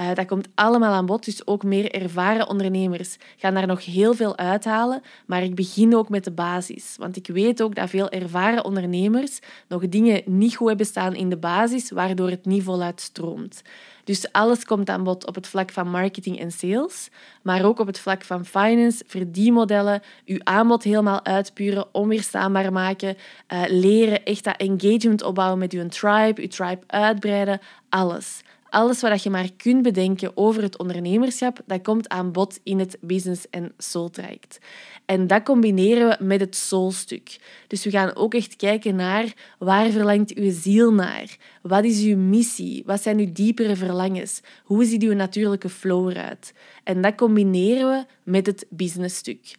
Uh, 0.00 0.14
dat 0.14 0.26
komt 0.26 0.48
allemaal 0.54 0.92
aan 0.92 1.06
bod, 1.06 1.24
dus 1.24 1.46
ook 1.46 1.62
meer 1.62 1.90
ervaren 1.90 2.48
ondernemers 2.48 3.16
gaan 3.36 3.54
daar 3.54 3.66
nog 3.66 3.84
heel 3.84 4.14
veel 4.14 4.36
uithalen. 4.36 5.02
Maar 5.26 5.42
ik 5.42 5.54
begin 5.54 5.96
ook 5.96 6.08
met 6.08 6.24
de 6.24 6.30
basis, 6.30 6.96
want 6.98 7.16
ik 7.16 7.26
weet 7.26 7.62
ook 7.62 7.74
dat 7.74 7.90
veel 7.90 8.10
ervaren 8.10 8.64
ondernemers 8.64 9.38
nog 9.68 9.88
dingen 9.88 10.22
niet 10.24 10.56
goed 10.56 10.68
hebben 10.68 10.86
staan 10.86 11.14
in 11.14 11.28
de 11.28 11.36
basis, 11.36 11.90
waardoor 11.90 12.30
het 12.30 12.44
niet 12.44 12.62
voluit 12.62 13.00
stroomt. 13.00 13.62
Dus 14.04 14.32
alles 14.32 14.64
komt 14.64 14.88
aan 14.88 15.02
bod 15.02 15.26
op 15.26 15.34
het 15.34 15.46
vlak 15.46 15.70
van 15.70 15.90
marketing 15.90 16.38
en 16.38 16.50
sales, 16.50 17.08
maar 17.42 17.64
ook 17.64 17.78
op 17.78 17.86
het 17.86 17.98
vlak 17.98 18.24
van 18.24 18.44
finance, 18.44 19.04
verdienmodellen, 19.06 20.02
uw 20.26 20.38
aanbod 20.42 20.82
helemaal 20.82 21.24
uitpuren, 21.24 21.86
onweerstaanbaar 21.92 22.72
maken, 22.72 23.16
uh, 23.52 23.62
leren 23.68 24.24
echt 24.24 24.44
dat 24.44 24.56
engagement 24.56 25.22
opbouwen 25.22 25.58
met 25.58 25.72
uw 25.72 25.88
tribe, 25.88 26.40
uw 26.40 26.48
tribe 26.48 26.82
uitbreiden, 26.86 27.60
alles. 27.88 28.42
Alles 28.68 29.00
wat 29.00 29.22
je 29.22 29.30
maar 29.30 29.48
kunt 29.56 29.82
bedenken 29.82 30.32
over 30.34 30.62
het 30.62 30.78
ondernemerschap, 30.78 31.60
dat 31.66 31.82
komt 31.82 32.08
aan 32.08 32.32
bod 32.32 32.60
in 32.62 32.78
het 32.78 32.96
Business 33.00 33.50
en 33.50 33.72
Soul 33.78 34.10
traject. 34.10 34.58
En 35.04 35.26
dat 35.26 35.42
combineren 35.42 36.08
we 36.08 36.24
met 36.24 36.40
het 36.40 36.56
soulstuk. 36.56 37.36
Dus 37.66 37.84
we 37.84 37.90
gaan 37.90 38.16
ook 38.16 38.34
echt 38.34 38.56
kijken 38.56 38.96
naar 38.96 39.32
waar 39.58 39.90
verlangt 39.90 40.34
uw 40.34 40.50
ziel 40.52 40.92
naar? 40.92 41.36
Wat 41.62 41.84
is 41.84 42.02
uw 42.02 42.16
missie? 42.16 42.82
Wat 42.86 43.02
zijn 43.02 43.18
uw 43.18 43.32
diepere 43.32 43.76
verlangens? 43.76 44.40
Hoe 44.64 44.84
ziet 44.84 45.02
uw 45.02 45.14
natuurlijke 45.14 45.68
flow 45.68 46.08
eruit? 46.08 46.52
En 46.84 47.00
dat 47.00 47.14
combineren 47.14 47.90
we 47.90 48.30
met 48.30 48.46
het 48.46 48.66
businessstuk. 48.70 49.54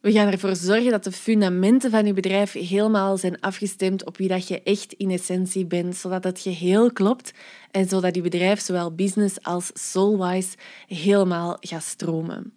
We 0.00 0.12
gaan 0.12 0.32
ervoor 0.32 0.56
zorgen 0.56 0.90
dat 0.90 1.04
de 1.04 1.12
fundamenten 1.12 1.90
van 1.90 2.06
je 2.06 2.12
bedrijf 2.12 2.52
helemaal 2.52 3.16
zijn 3.16 3.40
afgestemd 3.40 4.06
op 4.06 4.16
wie 4.16 4.28
dat 4.28 4.48
je 4.48 4.62
echt 4.62 4.92
in 4.92 5.10
essentie 5.10 5.66
bent, 5.66 5.96
zodat 5.96 6.24
het 6.24 6.40
geheel 6.40 6.92
klopt 6.92 7.32
en 7.70 7.88
zodat 7.88 8.14
je 8.14 8.20
bedrijf 8.22 8.60
zowel 8.60 8.94
business 8.94 9.42
als 9.42 9.70
soulwise 9.74 10.56
helemaal 10.86 11.56
gaat 11.60 11.82
stromen. 11.82 12.52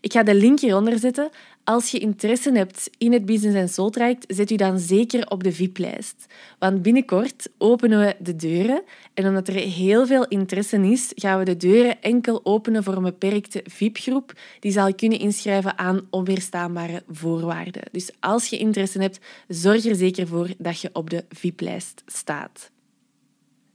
Ik 0.00 0.12
ga 0.12 0.22
de 0.22 0.34
link 0.34 0.60
hieronder 0.60 0.98
zetten. 0.98 1.30
Als 1.64 1.90
je 1.90 1.98
interesse 1.98 2.52
hebt 2.52 2.90
in 2.98 3.12
het 3.12 3.26
Business 3.26 3.56
en 3.56 3.68
Soul 3.68 3.90
traject, 3.90 4.24
zet 4.28 4.50
u 4.50 4.56
dan 4.56 4.78
zeker 4.78 5.30
op 5.30 5.44
de 5.44 5.52
VIP-lijst. 5.52 6.26
Want 6.58 6.82
binnenkort 6.82 7.48
openen 7.58 8.00
we 8.00 8.16
de 8.18 8.36
deuren. 8.36 8.82
En 9.14 9.26
omdat 9.26 9.48
er 9.48 9.54
heel 9.54 10.06
veel 10.06 10.28
interesse 10.28 10.76
is, 10.76 11.12
gaan 11.14 11.38
we 11.38 11.44
de 11.44 11.56
deuren 11.56 12.02
enkel 12.02 12.40
openen 12.42 12.84
voor 12.84 12.96
een 12.96 13.02
beperkte 13.02 13.64
VIP-groep. 13.64 14.32
Die 14.60 14.72
zal 14.72 14.94
kunnen 14.94 15.18
inschrijven 15.18 15.78
aan 15.78 16.06
onweerstaanbare 16.10 17.02
voorwaarden. 17.08 17.82
Dus 17.92 18.10
als 18.20 18.46
je 18.46 18.58
interesse 18.58 19.00
hebt, 19.00 19.20
zorg 19.48 19.84
er 19.84 19.94
zeker 19.94 20.26
voor 20.26 20.48
dat 20.58 20.80
je 20.80 20.90
op 20.92 21.10
de 21.10 21.24
VIP-lijst 21.28 22.02
staat. 22.06 22.72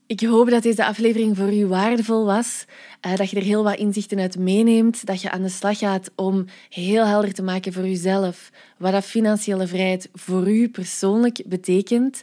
Ik 0.10 0.22
hoop 0.22 0.50
dat 0.50 0.64
deze 0.64 0.86
aflevering 0.86 1.38
voor 1.38 1.54
u 1.54 1.66
waardevol 1.68 2.26
was, 2.26 2.66
uh, 3.06 3.16
dat 3.16 3.30
je 3.30 3.38
er 3.38 3.44
heel 3.44 3.64
wat 3.64 3.78
inzichten 3.78 4.20
uit 4.20 4.38
meeneemt, 4.38 5.06
dat 5.06 5.22
je 5.22 5.32
aan 5.32 5.42
de 5.42 5.50
slag 5.50 5.78
gaat 5.78 6.12
om 6.16 6.46
heel 6.70 7.06
helder 7.06 7.34
te 7.34 7.44
maken 7.44 7.74
voor 7.74 7.88
jezelf 7.88 8.50
wat 8.78 8.92
dat 8.92 9.06
financiële 9.06 9.68
vrijheid 9.68 10.10
voor 10.14 10.52
u 10.52 10.70
persoonlijk 10.70 11.42
betekent 11.46 12.22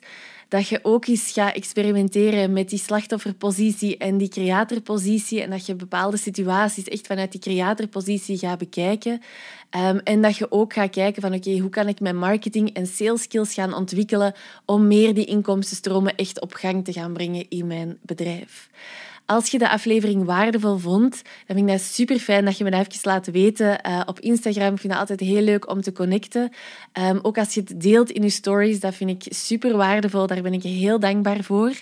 dat 0.48 0.68
je 0.68 0.78
ook 0.82 1.06
eens 1.06 1.30
gaat 1.32 1.54
experimenteren 1.54 2.52
met 2.52 2.68
die 2.68 2.78
slachtofferpositie 2.78 3.96
en 3.96 4.18
die 4.18 4.28
creatorpositie 4.28 5.42
en 5.42 5.50
dat 5.50 5.66
je 5.66 5.74
bepaalde 5.74 6.16
situaties 6.16 6.84
echt 6.84 7.06
vanuit 7.06 7.32
die 7.32 7.40
creatorpositie 7.40 8.38
gaat 8.38 8.58
bekijken. 8.58 9.20
Um, 9.70 9.98
en 9.98 10.22
dat 10.22 10.36
je 10.36 10.50
ook 10.50 10.72
gaat 10.72 10.90
kijken 10.90 11.22
van 11.22 11.34
oké, 11.34 11.58
hoe 11.58 11.70
kan 11.70 11.88
ik 11.88 12.00
mijn 12.00 12.16
marketing 12.16 12.74
en 12.74 12.86
sales 12.86 13.22
skills 13.22 13.54
gaan 13.54 13.74
ontwikkelen 13.74 14.34
om 14.64 14.86
meer 14.86 15.14
die 15.14 15.24
inkomstenstromen 15.24 16.14
echt 16.14 16.40
op 16.40 16.54
gang 16.54 16.84
te 16.84 16.92
gaan 16.92 17.12
brengen 17.12 17.48
in 17.48 17.66
mijn 17.66 17.98
bedrijf. 18.02 18.68
Als 19.26 19.50
je 19.50 19.58
de 19.58 19.68
aflevering 19.68 20.24
waardevol 20.24 20.78
vond, 20.78 21.10
dan 21.46 21.56
vind 21.56 21.58
ik 21.58 21.66
dat 21.66 21.80
super 21.80 22.18
fijn 22.18 22.44
dat 22.44 22.58
je 22.58 22.64
me 22.64 22.70
dat 22.70 22.80
even 22.80 23.00
laat 23.02 23.26
weten 23.26 23.80
uh, 23.88 24.00
op 24.06 24.20
Instagram. 24.20 24.72
Ik 24.72 24.80
vind 24.80 24.92
het 24.92 25.00
altijd 25.00 25.20
heel 25.20 25.42
leuk 25.42 25.70
om 25.70 25.80
te 25.80 25.92
connecten. 25.92 26.50
Um, 26.92 27.18
ook 27.22 27.38
als 27.38 27.54
je 27.54 27.60
het 27.60 27.80
deelt 27.80 28.10
in 28.10 28.22
je 28.22 28.30
stories, 28.30 28.80
dat 28.80 28.94
vind 28.94 29.10
ik 29.10 29.34
super 29.34 29.76
waardevol. 29.76 30.26
Daar 30.26 30.42
ben 30.42 30.52
ik 30.52 30.62
heel 30.62 31.00
dankbaar 31.00 31.42
voor. 31.42 31.72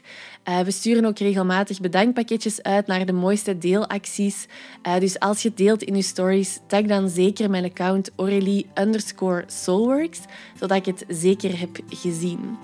Uh, 0.49 0.61
we 0.61 0.71
sturen 0.71 1.05
ook 1.05 1.19
regelmatig 1.19 1.81
bedankpakketjes 1.81 2.63
uit 2.63 2.87
naar 2.87 3.07
de 3.07 3.13
mooiste 3.13 3.59
deelacties. 3.59 4.47
Uh, 4.87 4.99
dus 4.99 5.19
als 5.19 5.43
je 5.43 5.49
het 5.49 5.57
deelt 5.57 5.83
in 5.83 5.97
je 5.97 6.03
stories, 6.03 6.61
tag 6.67 6.83
dan 6.83 7.09
zeker 7.09 7.51
mijn 7.51 7.65
account 7.65 8.11
Aurélie 8.17 8.67
underscore 8.75 9.45
Soulworks, 9.47 10.21
zodat 10.59 10.77
ik 10.77 10.87
het 10.87 11.05
zeker 11.09 11.59
heb 11.59 11.79
gezien. 11.89 12.57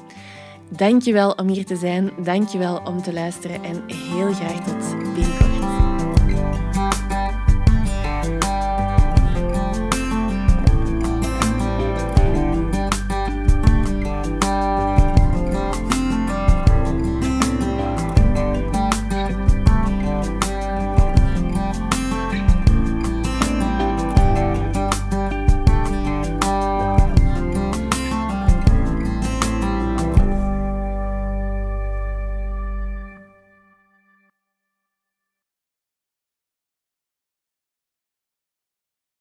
Dankjewel 0.77 1.31
om 1.31 1.49
hier 1.49 1.67
te 1.67 1.77
zijn. 1.77 2.11
Dankjewel 2.23 2.81
om 2.85 3.03
te 3.03 3.13
luisteren 3.13 3.65
en 3.65 3.83
heel 3.87 4.33
graag 4.33 4.65
tot 4.65 5.15
binnenkort. 5.15 5.50